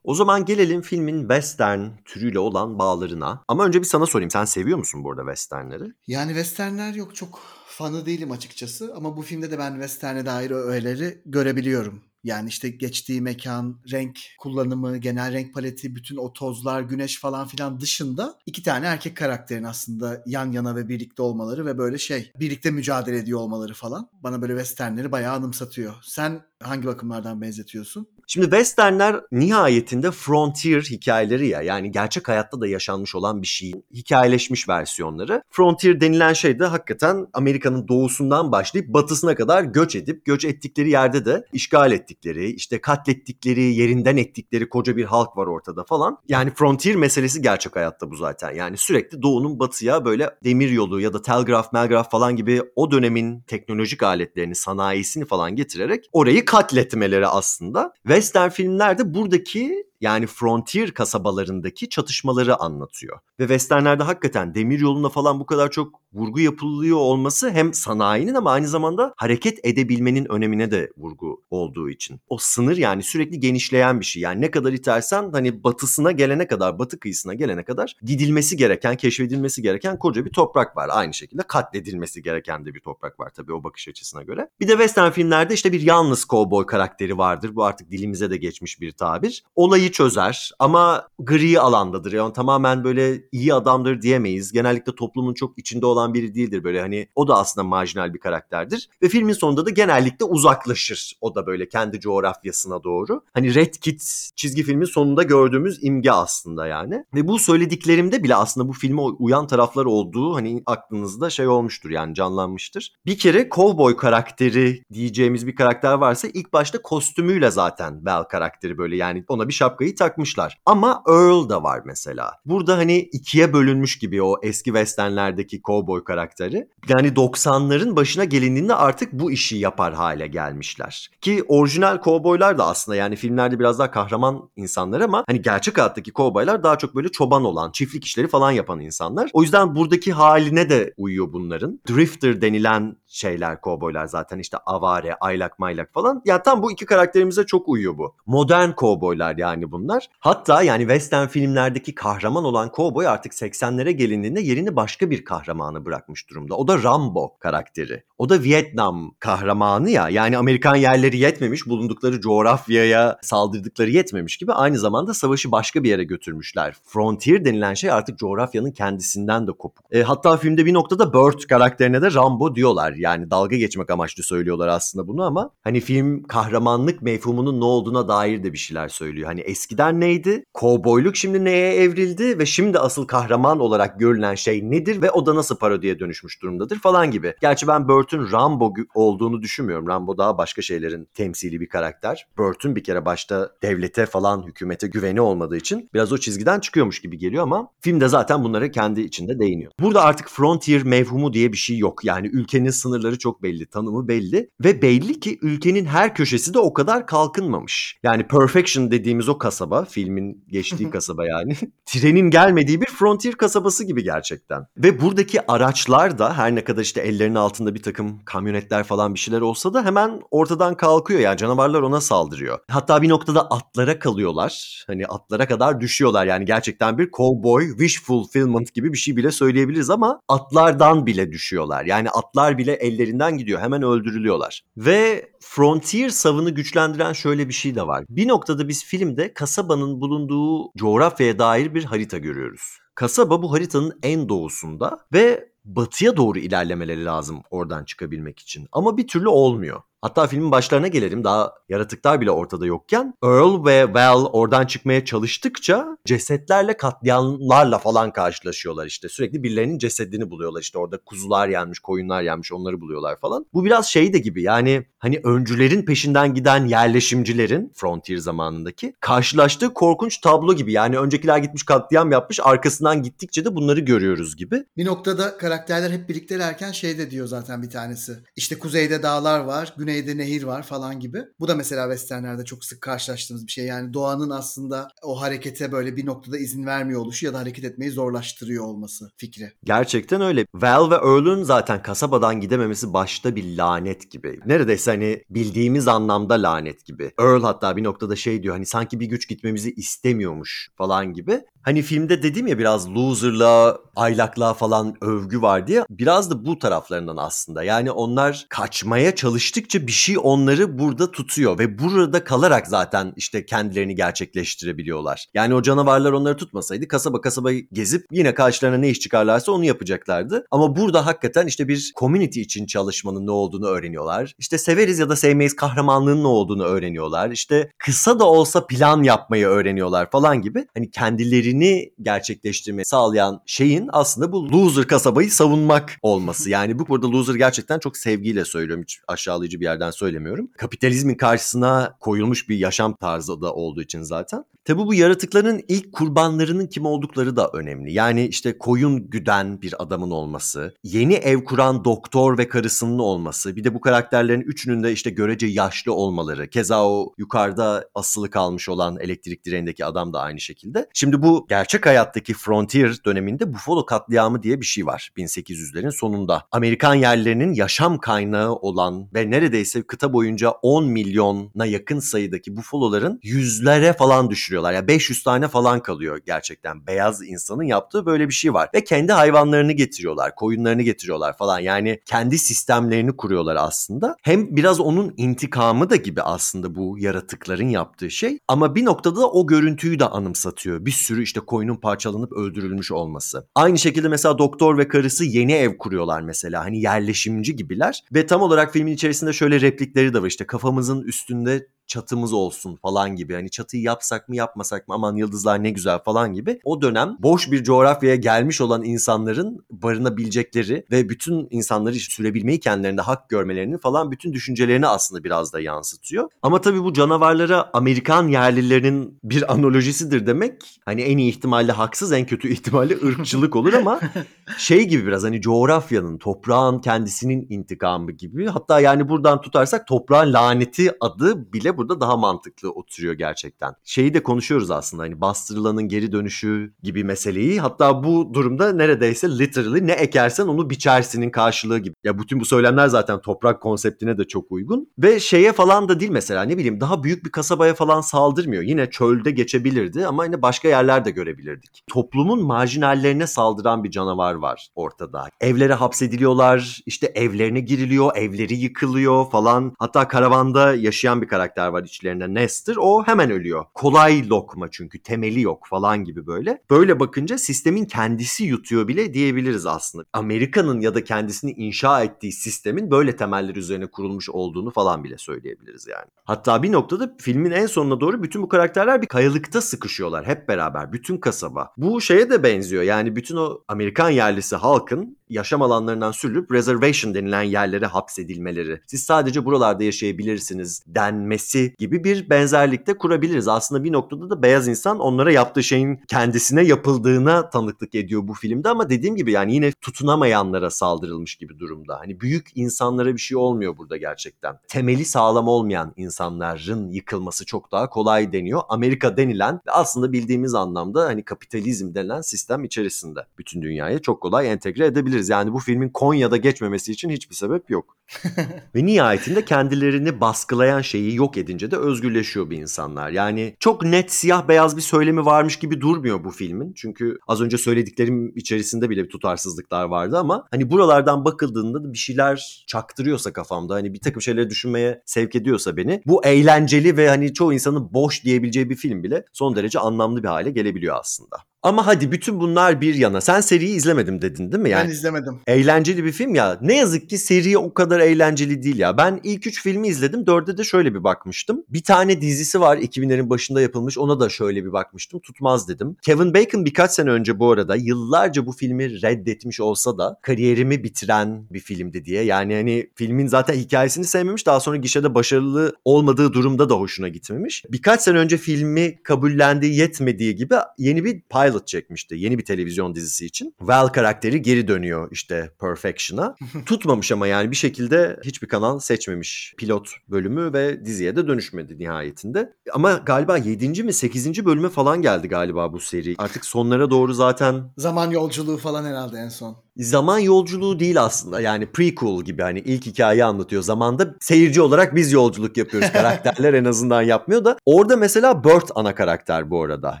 [0.06, 3.44] O zaman gelelim filmin western türüyle olan bağlarına.
[3.48, 4.30] Ama önce bir sana sorayım.
[4.30, 5.84] Sen seviyor musun burada westernleri?
[6.06, 7.40] Yani westernler yok çok
[7.76, 12.02] fanı değilim açıkçası ama bu filmde de ben western'e dair öğeleri görebiliyorum.
[12.24, 17.80] Yani işte geçtiği mekan, renk kullanımı, genel renk paleti, bütün o tozlar, güneş falan filan
[17.80, 22.70] dışında iki tane erkek karakterin aslında yan yana ve birlikte olmaları ve böyle şey birlikte
[22.70, 25.94] mücadele ediyor olmaları falan bana böyle westernleri bayağı anımsatıyor.
[26.02, 28.08] Sen hangi bakımlardan benzetiyorsun?
[28.28, 34.68] Şimdi westernler nihayetinde frontier hikayeleri ya yani gerçek hayatta da yaşanmış olan bir şeyin hikayeleşmiş
[34.68, 35.42] versiyonları.
[35.50, 41.24] Frontier denilen şey de hakikaten Amerika'nın doğusundan başlayıp batısına kadar göç edip göç ettikleri yerde
[41.24, 46.18] de işgal ettikleri, işte katlettikleri, yerinden ettikleri koca bir halk var ortada falan.
[46.28, 48.54] Yani frontier meselesi gerçek hayatta bu zaten.
[48.54, 53.40] Yani sürekli doğunun batıya böyle demir yolu ya da telgraf, melgraf falan gibi o dönemin
[53.40, 57.92] teknolojik aletlerini, sanayisini falan getirerek orayı katletmeleri aslında.
[58.02, 63.18] Western filmlerde buradaki yani frontier kasabalarındaki çatışmaları anlatıyor.
[63.40, 68.50] Ve westernlerde hakikaten demir yoluna falan bu kadar çok vurgu yapılıyor olması hem sanayinin ama
[68.50, 72.20] aynı zamanda hareket edebilmenin önemine de vurgu olduğu için.
[72.28, 74.22] O sınır yani sürekli genişleyen bir şey.
[74.22, 79.62] Yani ne kadar itersen hani batısına gelene kadar, batı kıyısına gelene kadar gidilmesi gereken, keşfedilmesi
[79.62, 80.88] gereken koca bir toprak var.
[80.92, 84.48] Aynı şekilde katledilmesi gereken de bir toprak var tabii o bakış açısına göre.
[84.60, 87.56] Bir de western filmlerde işte bir yalnız kovboy karakteri vardır.
[87.56, 89.44] Bu artık dilimize de geçmiş bir tabir.
[89.54, 92.12] Olayı çözer ama gri alandadır.
[92.12, 94.52] Yani tamamen böyle iyi adamdır diyemeyiz.
[94.52, 98.88] Genellikle toplumun çok içinde olan biri değildir böyle hani o da aslında marjinal bir karakterdir.
[99.02, 101.16] Ve filmin sonunda da genellikle uzaklaşır.
[101.20, 103.22] O da böyle kendi coğrafyasına doğru.
[103.34, 107.04] Hani Red Kit çizgi filmin sonunda gördüğümüz imge aslında yani.
[107.14, 112.14] Ve bu söylediklerimde bile aslında bu filme uyan taraflar olduğu hani aklınızda şey olmuştur yani
[112.14, 112.92] canlanmıştır.
[113.06, 118.96] Bir kere kovboy karakteri diyeceğimiz bir karakter varsa ilk başta kostümüyle zaten Bell karakteri böyle
[118.96, 120.58] yani ona bir şapkayı takmışlar.
[120.66, 122.32] Ama Earl da var mesela.
[122.46, 126.68] Burada hani ikiye bölünmüş gibi o eski westernlerdeki kovboy karakteri.
[126.88, 131.10] Yani 90'ların başına gelindiğinde artık bu işi yapar hale gelmişler.
[131.20, 136.12] Ki orijinal kovboylar da aslında yani filmlerde biraz daha kahraman insanlar ama hani gerçek hayattaki
[136.12, 139.30] kovboylar daha çok böyle çoban olan, çiftlik işleri falan yapan insanlar.
[139.32, 141.80] O yüzden buradaki haline de uyuyor bunların.
[141.88, 146.22] Drifter denilen şeyler kovboylar zaten işte avare, aylak maylak falan.
[146.24, 148.14] Ya tam bu iki karakterimize çok uyuyor bu.
[148.26, 150.08] Modern kovboylar yani bunlar.
[150.20, 156.30] Hatta yani western filmlerdeki kahraman olan kovboy artık 80'lere gelindiğinde yerini başka bir kahramanı bırakmış
[156.30, 156.54] durumda.
[156.54, 158.02] O da Rambo karakteri.
[158.18, 160.08] O da Vietnam kahramanı ya.
[160.08, 166.04] Yani Amerikan yerleri yetmemiş, bulundukları coğrafyaya saldırdıkları yetmemiş gibi aynı zamanda savaşı başka bir yere
[166.04, 166.76] götürmüşler.
[166.84, 169.84] Frontier denilen şey artık coğrafyanın kendisinden de kopuk.
[169.90, 172.95] E, hatta filmde bir noktada Burt karakterine de Rambo diyorlar.
[172.96, 178.42] Yani dalga geçmek amaçlı söylüyorlar aslında bunu ama hani film kahramanlık mefhumunun ne olduğuna dair
[178.42, 179.26] de bir şeyler söylüyor.
[179.26, 180.44] Hani eskiden neydi?
[180.54, 185.34] Kovboyluk şimdi neye evrildi ve şimdi asıl kahraman olarak görülen şey nedir ve o da
[185.34, 187.34] nasıl parodiye dönüşmüş durumdadır falan gibi.
[187.40, 189.88] Gerçi ben Burt'un Rambo olduğunu düşünmüyorum.
[189.88, 192.26] Rambo daha başka şeylerin temsili bir karakter.
[192.38, 197.18] Burt'un bir kere başta devlete falan hükümete güveni olmadığı için biraz o çizgiden çıkıyormuş gibi
[197.18, 199.72] geliyor ama filmde zaten bunlara kendi içinde değiniyor.
[199.80, 202.04] Burada artık frontier mevhumu diye bir şey yok.
[202.04, 206.74] Yani ülkenin sınırları çok belli, tanımı belli ve belli ki ülkenin her köşesi de o
[206.74, 207.98] kadar kalkınmamış.
[208.02, 211.56] Yani Perfection dediğimiz o kasaba, filmin geçtiği kasaba yani.
[211.86, 214.66] trenin gelmediği bir frontier kasabası gibi gerçekten.
[214.76, 219.18] Ve buradaki araçlar da her ne kadar işte ellerinin altında bir takım kamyonetler falan bir
[219.18, 221.20] şeyler olsa da hemen ortadan kalkıyor.
[221.20, 222.58] Yani canavarlar ona saldırıyor.
[222.70, 224.84] Hatta bir noktada atlara kalıyorlar.
[224.86, 226.26] Hani atlara kadar düşüyorlar.
[226.26, 231.84] Yani gerçekten bir cowboy wish fulfillment gibi bir şey bile söyleyebiliriz ama atlardan bile düşüyorlar.
[231.84, 233.60] Yani atlar bile ellerinden gidiyor.
[233.60, 234.62] Hemen öldürülüyorlar.
[234.76, 238.04] Ve Frontier savını güçlendiren şöyle bir şey de var.
[238.08, 242.78] Bir noktada biz filmde kasabanın bulunduğu coğrafyaya dair bir harita görüyoruz.
[242.94, 248.68] Kasaba bu haritanın en doğusunda ve batıya doğru ilerlemeleri lazım oradan çıkabilmek için.
[248.72, 249.80] Ama bir türlü olmuyor.
[250.06, 255.98] Hatta filmin başlarına gelelim daha yaratıklar bile ortada yokken Earl ve Val oradan çıkmaya çalıştıkça
[256.04, 259.08] cesetlerle katliamlarla falan karşılaşıyorlar işte.
[259.08, 263.46] Sürekli birilerinin cesedini buluyorlar işte orada kuzular yenmiş, koyunlar yenmiş onları buluyorlar falan.
[263.54, 270.18] Bu biraz şey de gibi yani hani öncülerin peşinden giden yerleşimcilerin Frontier zamanındaki karşılaştığı korkunç
[270.18, 270.72] tablo gibi.
[270.72, 274.64] Yani öncekiler gitmiş katliam yapmış arkasından gittikçe de bunları görüyoruz gibi.
[274.76, 278.12] Bir noktada karakterler hep birliktelerken şey de diyor zaten bir tanesi.
[278.36, 281.22] İşte kuzeyde dağlar var, güneyde nehir var falan gibi.
[281.40, 283.66] Bu da mesela westernlerde çok sık karşılaştığımız bir şey.
[283.66, 287.90] Yani doğanın aslında o harekete böyle bir noktada izin vermiyor oluşu ya da hareket etmeyi
[287.90, 289.52] zorlaştırıyor olması fikri.
[289.64, 290.46] Gerçekten öyle.
[290.54, 294.40] Val ve Earl'ün zaten kasabadan gidememesi başta bir lanet gibi.
[294.46, 297.12] Neredeyse hani bildiğimiz anlamda lanet gibi.
[297.20, 301.40] Earl hatta bir noktada şey diyor hani sanki bir güç gitmemizi istemiyormuş falan gibi.
[301.66, 305.84] Hani filmde dedim ya biraz loser'la, aylaklığa falan övgü var diye.
[305.90, 307.64] Biraz da bu taraflarından aslında.
[307.64, 311.58] Yani onlar kaçmaya çalıştıkça bir şey onları burada tutuyor.
[311.58, 315.26] Ve burada kalarak zaten işte kendilerini gerçekleştirebiliyorlar.
[315.34, 320.46] Yani o canavarlar onları tutmasaydı kasaba kasaba gezip yine karşılarına ne iş çıkarlarsa onu yapacaklardı.
[320.50, 324.34] Ama burada hakikaten işte bir community için çalışmanın ne olduğunu öğreniyorlar.
[324.38, 327.30] İşte severiz ya da sevmeyiz kahramanlığın ne olduğunu öğreniyorlar.
[327.30, 330.66] İşte kısa da olsa plan yapmayı öğreniyorlar falan gibi.
[330.74, 331.55] Hani kendilerini
[332.02, 336.50] gerçekleştirmeyi sağlayan şeyin aslında bu loser kasabayı savunmak olması.
[336.50, 338.82] Yani bu burada loser gerçekten çok sevgiyle söylüyorum.
[338.82, 340.50] Hiç aşağılayıcı bir yerden söylemiyorum.
[340.58, 344.44] Kapitalizmin karşısına koyulmuş bir yaşam tarzı da olduğu için zaten.
[344.66, 347.92] Tabi bu yaratıkların ilk kurbanlarının kim oldukları da önemli.
[347.92, 353.64] Yani işte koyun güden bir adamın olması, yeni ev kuran doktor ve karısının olması, bir
[353.64, 356.50] de bu karakterlerin üçünün de işte görece yaşlı olmaları.
[356.50, 360.88] Keza o yukarıda asılı kalmış olan elektrik direğindeki adam da aynı şekilde.
[360.94, 366.42] Şimdi bu gerçek hayattaki Frontier döneminde Buffalo katliamı diye bir şey var 1800'lerin sonunda.
[366.52, 373.92] Amerikan yerlilerinin yaşam kaynağı olan ve neredeyse kıta boyunca 10 milyona yakın sayıdaki Buffalo'ların yüzlere
[373.92, 374.72] falan düşürüyor getiriyorlar.
[374.72, 376.86] Yani 500 tane falan kalıyor gerçekten.
[376.86, 378.68] Beyaz insanın yaptığı böyle bir şey var.
[378.74, 380.34] Ve kendi hayvanlarını getiriyorlar.
[380.34, 381.60] Koyunlarını getiriyorlar falan.
[381.60, 384.16] Yani kendi sistemlerini kuruyorlar aslında.
[384.22, 388.38] Hem biraz onun intikamı da gibi aslında bu yaratıkların yaptığı şey.
[388.48, 390.84] Ama bir noktada da o görüntüyü de anımsatıyor.
[390.84, 393.48] Bir sürü işte koyunun parçalanıp öldürülmüş olması.
[393.54, 396.64] Aynı şekilde mesela doktor ve karısı yeni ev kuruyorlar mesela.
[396.64, 398.04] Hani yerleşimci gibiler.
[398.14, 400.26] Ve tam olarak filmin içerisinde şöyle replikleri de var.
[400.26, 403.34] İşte kafamızın üstünde çatımız olsun falan gibi.
[403.34, 406.60] Hani çatıyı yapsak mı yapmasak mı aman yıldızlar ne güzel falan gibi.
[406.64, 413.28] O dönem boş bir coğrafyaya gelmiş olan insanların barınabilecekleri ve bütün insanları sürebilmeyi kendilerinde hak
[413.28, 416.28] görmelerinin falan bütün düşüncelerini aslında biraz da yansıtıyor.
[416.42, 422.26] Ama tabii bu canavarlara Amerikan yerlilerinin bir analojisidir demek hani en iyi ihtimalle haksız en
[422.26, 424.00] kötü ihtimalle ırkçılık olur ama
[424.58, 428.46] şey gibi biraz hani coğrafyanın, toprağın kendisinin intikamı gibi.
[428.46, 433.72] Hatta yani buradan tutarsak toprağın laneti adı bile burada daha mantıklı oturuyor gerçekten.
[433.84, 437.60] Şeyi de konuşuyoruz aslında hani bastırılanın geri dönüşü gibi meseleyi.
[437.60, 441.94] Hatta bu durumda neredeyse literally ne ekersen onu biçersinin karşılığı gibi.
[442.04, 444.88] Ya bütün bu söylemler zaten toprak konseptine de çok uygun.
[444.98, 448.62] Ve şeye falan da değil mesela ne bileyim daha büyük bir kasabaya falan saldırmıyor.
[448.62, 451.82] Yine çölde geçebilirdi ama yine başka yerlerde görebilirdik.
[451.86, 455.28] Toplumun marjinallerine saldıran bir canavar var ortada.
[455.40, 459.72] Evlere hapsediliyorlar, işte evlerine giriliyor, evleri yıkılıyor falan.
[459.78, 462.76] Hatta karavanda yaşayan bir karakter var içlerinde Nestor.
[462.78, 463.64] O hemen ölüyor.
[463.74, 466.62] Kolay lokma çünkü temeli yok falan gibi böyle.
[466.70, 470.04] Böyle bakınca sistemin kendisi yutuyor bile diyebiliriz aslında.
[470.12, 475.86] Amerika'nın ya da kendisini inşa ettiği sistemin böyle temeller üzerine kurulmuş olduğunu falan bile söyleyebiliriz
[475.86, 476.06] yani.
[476.24, 480.92] Hatta bir noktada filmin en sonuna doğru bütün bu karakterler bir kayalıkta sıkışıyorlar hep beraber.
[480.92, 481.72] Bütün kasaba.
[481.76, 482.82] Bu şeye de benziyor.
[482.82, 488.80] Yani bütün o Amerikan yerlisi halkın yaşam alanlarından sürülüp reservation denilen yerlere hapsedilmeleri.
[488.86, 493.48] Siz sadece buralarda yaşayabilirsiniz denmesi gibi bir benzerlikte kurabiliriz.
[493.48, 498.68] Aslında bir noktada da beyaz insan onlara yaptığı şeyin kendisine yapıldığına tanıklık ediyor bu filmde
[498.68, 502.00] ama dediğim gibi yani yine tutunamayanlara saldırılmış gibi durumda.
[502.00, 504.58] Hani büyük insanlara bir şey olmuyor burada gerçekten.
[504.68, 508.60] Temeli sağlam olmayan insanların yıkılması çok daha kolay deniyor.
[508.68, 514.94] Amerika denilen aslında bildiğimiz anlamda hani kapitalizm denilen sistem içerisinde bütün dünyayı çok kolay entegre
[515.16, 515.28] edebiliriz.
[515.28, 517.96] Yani bu filmin Konya'da geçmemesi için hiçbir sebep yok.
[518.74, 523.10] ve nihayetinde kendilerini baskılayan şeyi yok edince de özgürleşiyor bir insanlar.
[523.10, 526.72] Yani çok net siyah beyaz bir söylemi varmış gibi durmuyor bu filmin.
[526.72, 531.98] Çünkü az önce söylediklerim içerisinde bile bir tutarsızlıklar vardı ama hani buralardan bakıldığında da bir
[531.98, 537.34] şeyler çaktırıyorsa kafamda hani bir takım şeyleri düşünmeye sevk ediyorsa beni bu eğlenceli ve hani
[537.34, 541.36] çoğu insanın boş diyebileceği bir film bile son derece anlamlı bir hale gelebiliyor aslında.
[541.66, 543.20] Ama hadi bütün bunlar bir yana.
[543.20, 544.70] Sen seriyi izlemedim dedin değil mi?
[544.70, 545.40] Yani ben izlemedim.
[545.46, 546.58] Eğlenceli bir film ya.
[546.60, 548.98] Ne yazık ki seri o kadar eğlenceli değil ya.
[548.98, 550.26] Ben ilk üç filmi izledim.
[550.26, 551.64] Dörde de şöyle bir bakmıştım.
[551.68, 553.98] Bir tane dizisi var 2000'lerin başında yapılmış.
[553.98, 555.20] Ona da şöyle bir bakmıştım.
[555.20, 555.96] Tutmaz dedim.
[556.02, 561.46] Kevin Bacon birkaç sene önce bu arada yıllarca bu filmi reddetmiş olsa da kariyerimi bitiren
[561.50, 562.22] bir filmdi diye.
[562.22, 564.46] Yani hani filmin zaten hikayesini sevmemiş.
[564.46, 567.64] Daha sonra gişede başarılı olmadığı durumda da hoşuna gitmemiş.
[567.68, 572.14] Birkaç sene önce filmi kabullendiği yetmediği gibi yeni bir pilot çekmişti.
[572.18, 573.54] Yeni bir televizyon dizisi için.
[573.60, 576.34] Val karakteri geri dönüyor işte Perfection'a.
[576.66, 582.52] Tutmamış ama yani bir şekilde hiçbir kanal seçmemiş pilot bölümü ve diziye de dönüşmedi nihayetinde.
[582.72, 583.82] Ama galiba 7.
[583.82, 584.44] mi 8.
[584.44, 586.14] bölüme falan geldi galiba bu seri.
[586.18, 589.65] Artık sonlara doğru zaten Zaman yolculuğu falan herhalde en son.
[589.76, 591.40] Zaman yolculuğu değil aslında.
[591.40, 593.62] Yani prequel gibi hani ilk hikayeyi anlatıyor.
[593.62, 595.90] Zamanda seyirci olarak biz yolculuk yapıyoruz.
[595.92, 597.56] Karakterler en azından yapmıyor da.
[597.66, 600.00] Orada mesela Burt ana karakter bu arada.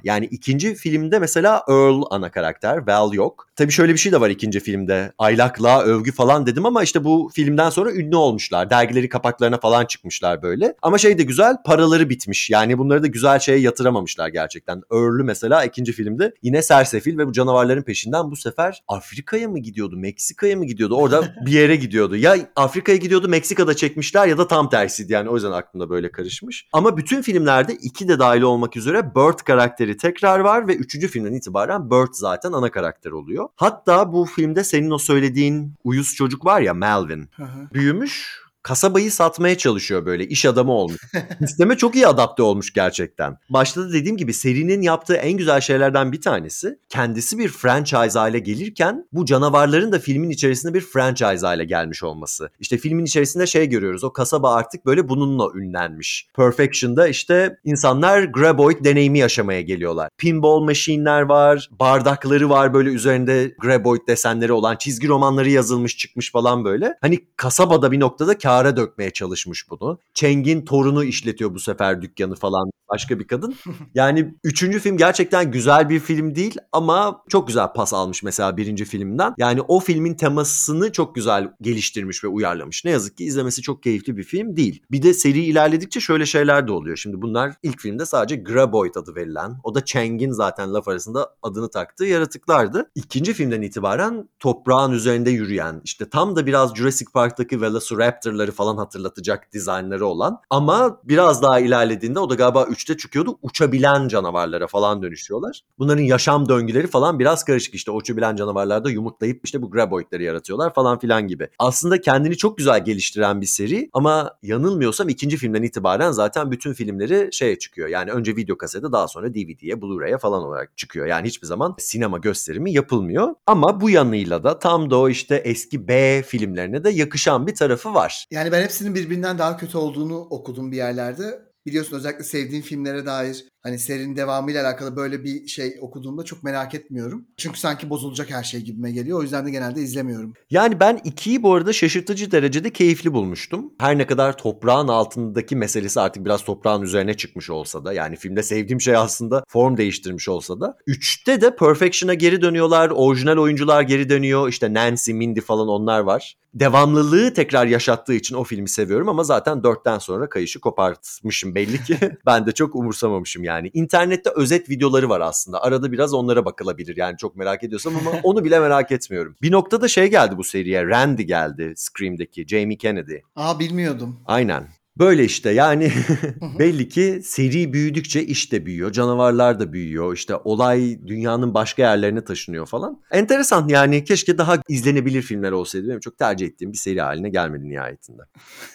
[0.04, 2.86] Yani ikinci filmde mesela Earl ana karakter.
[2.86, 3.48] Val yok.
[3.56, 5.12] Tabii şöyle bir şey de var ikinci filmde.
[5.18, 8.70] Aylaklığa övgü falan dedim ama işte bu filmden sonra ünlü olmuşlar.
[8.70, 10.74] Dergileri kapaklarına falan çıkmışlar böyle.
[10.82, 12.50] Ama şey de güzel paraları bitmiş.
[12.50, 14.82] Yani bunları da güzel şeye yatıramamışlar gerçekten.
[14.92, 19.96] Earl'ü mesela ikinci filmde yine sersefil ve bu canavarların peşinden bu sefer Afrika'ya mı gidiyordu,
[19.96, 20.94] Meksika'ya mı gidiyordu?
[20.94, 22.16] Orada bir yere gidiyordu.
[22.16, 25.12] Ya Afrika'ya gidiyordu, Meksika'da çekmişler ya da tam tersiydi.
[25.12, 26.68] Yani o yüzden aklımda böyle karışmış.
[26.72, 31.32] Ama bütün filmlerde iki de dahil olmak üzere Burt karakteri tekrar var ve üçüncü filmden
[31.32, 33.48] itibaren Burt zaten ana karakter oluyor.
[33.56, 37.30] Hatta bu filmde senin o söylediğin uyuz çocuk var ya Melvin.
[37.74, 41.00] Büyümüş kasabayı satmaya çalışıyor böyle iş adamı olmuş.
[41.40, 43.38] Sisteme çok iyi adapte olmuş gerçekten.
[43.50, 48.38] Başta da dediğim gibi serinin yaptığı en güzel şeylerden bir tanesi kendisi bir franchise hale
[48.38, 52.50] gelirken bu canavarların da filmin içerisinde bir franchise hale gelmiş olması.
[52.60, 56.28] İşte filmin içerisinde şey görüyoruz o kasaba artık böyle bununla ünlenmiş.
[56.36, 60.08] Perfection'da işte insanlar graboid deneyimi yaşamaya geliyorlar.
[60.18, 66.64] Pinball machine'ler var, bardakları var böyle üzerinde graboid desenleri olan çizgi romanları yazılmış çıkmış falan
[66.64, 66.94] böyle.
[67.00, 69.98] Hani kasabada bir noktada kâra dökmeye çalışmış bunu.
[70.14, 73.54] Cheng'in torunu işletiyor bu sefer dükkanı falan başka bir kadın.
[73.94, 78.84] Yani üçüncü film gerçekten güzel bir film değil ama çok güzel pas almış mesela birinci
[78.84, 79.34] filmden.
[79.38, 82.84] Yani o filmin temasını çok güzel geliştirmiş ve uyarlamış.
[82.84, 84.82] Ne yazık ki izlemesi çok keyifli bir film değil.
[84.90, 86.96] Bir de seri ilerledikçe şöyle şeyler de oluyor.
[86.96, 91.70] Şimdi bunlar ilk filmde sadece Graboid adı verilen, o da Cheng'in zaten laf arasında adını
[91.70, 92.90] taktığı yaratıklardı.
[92.94, 99.52] İkinci filmden itibaren toprağın üzerinde yürüyen, işte tam da biraz Jurassic Park'taki Velociraptor'ları falan hatırlatacak
[99.52, 103.38] dizaynları olan ama biraz daha ilerlediğinde o da galiba 3'te çıkıyordu.
[103.42, 105.60] Uçabilen canavarlara falan dönüşüyorlar.
[105.78, 107.90] Bunların yaşam döngüleri falan biraz karışık işte.
[107.90, 111.48] Uçabilen canavarlarda yumurtlayıp işte bu graboidleri yaratıyorlar falan filan gibi.
[111.58, 117.28] Aslında kendini çok güzel geliştiren bir seri ama yanılmıyorsam ikinci filmden itibaren zaten bütün filmleri
[117.32, 117.88] şeye çıkıyor.
[117.88, 121.06] Yani önce video kasete daha sonra DVD'ye, Blu-ray'e falan olarak çıkıyor.
[121.06, 123.34] Yani hiçbir zaman sinema gösterimi yapılmıyor.
[123.46, 127.94] Ama bu yanıyla da tam da o işte eski B filmlerine de yakışan bir tarafı
[127.94, 128.26] var.
[128.30, 131.46] Yani ben hepsinin birbirinden daha kötü olduğunu okudum bir yerlerde.
[131.66, 136.74] Biliyorsun özellikle sevdiğim filmlere dair hani serinin devamıyla alakalı böyle bir şey okuduğumda çok merak
[136.74, 137.26] etmiyorum.
[137.36, 139.18] Çünkü sanki bozulacak her şey gibime geliyor.
[139.18, 140.34] O yüzden de genelde izlemiyorum.
[140.50, 143.72] Yani ben 2'yi bu arada şaşırtıcı derecede keyifli bulmuştum.
[143.78, 148.42] Her ne kadar toprağın altındaki meselesi artık biraz toprağın üzerine çıkmış olsa da yani filmde
[148.42, 152.90] sevdiğim şey aslında form değiştirmiş olsa da 3'te de Perfection'a geri dönüyorlar.
[152.90, 154.48] Orijinal oyuncular geri dönüyor.
[154.48, 156.36] İşte Nancy, Mindy falan onlar var.
[156.54, 161.98] Devamlılığı tekrar yaşattığı için o filmi seviyorum ama zaten 4'ten sonra kayışı kopartmışım belli ki.
[162.26, 163.55] ben de çok umursamamışım yani.
[163.74, 165.62] İnternette özet videoları var aslında.
[165.62, 169.36] Arada biraz onlara bakılabilir yani çok merak ediyorsam ama onu bile merak etmiyorum.
[169.42, 170.86] Bir noktada şey geldi bu seriye.
[170.86, 173.16] Randy geldi Scream'deki Jamie Kennedy.
[173.36, 174.20] Aa bilmiyordum.
[174.26, 174.68] Aynen.
[174.98, 175.92] Böyle işte yani
[176.58, 178.92] belli ki seri büyüdükçe iş de büyüyor.
[178.92, 180.14] Canavarlar da büyüyor.
[180.14, 183.00] İşte olay dünyanın başka yerlerine taşınıyor falan.
[183.10, 185.88] Enteresan yani keşke daha izlenebilir filmler olsaydı.
[185.88, 188.22] Benim çok tercih ettiğim bir seri haline gelmedi nihayetinde.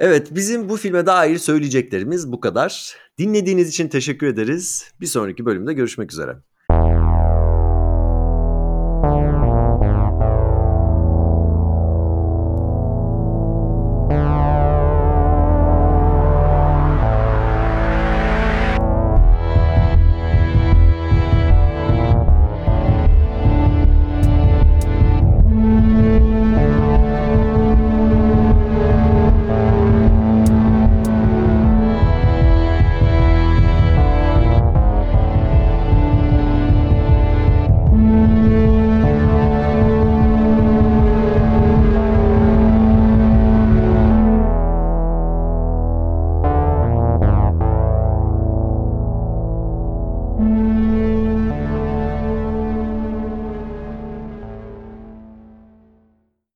[0.00, 2.96] Evet bizim bu filme dair söyleyeceklerimiz bu kadar.
[3.18, 4.92] Dinlediğiniz için teşekkür ederiz.
[5.00, 6.36] Bir sonraki bölümde görüşmek üzere.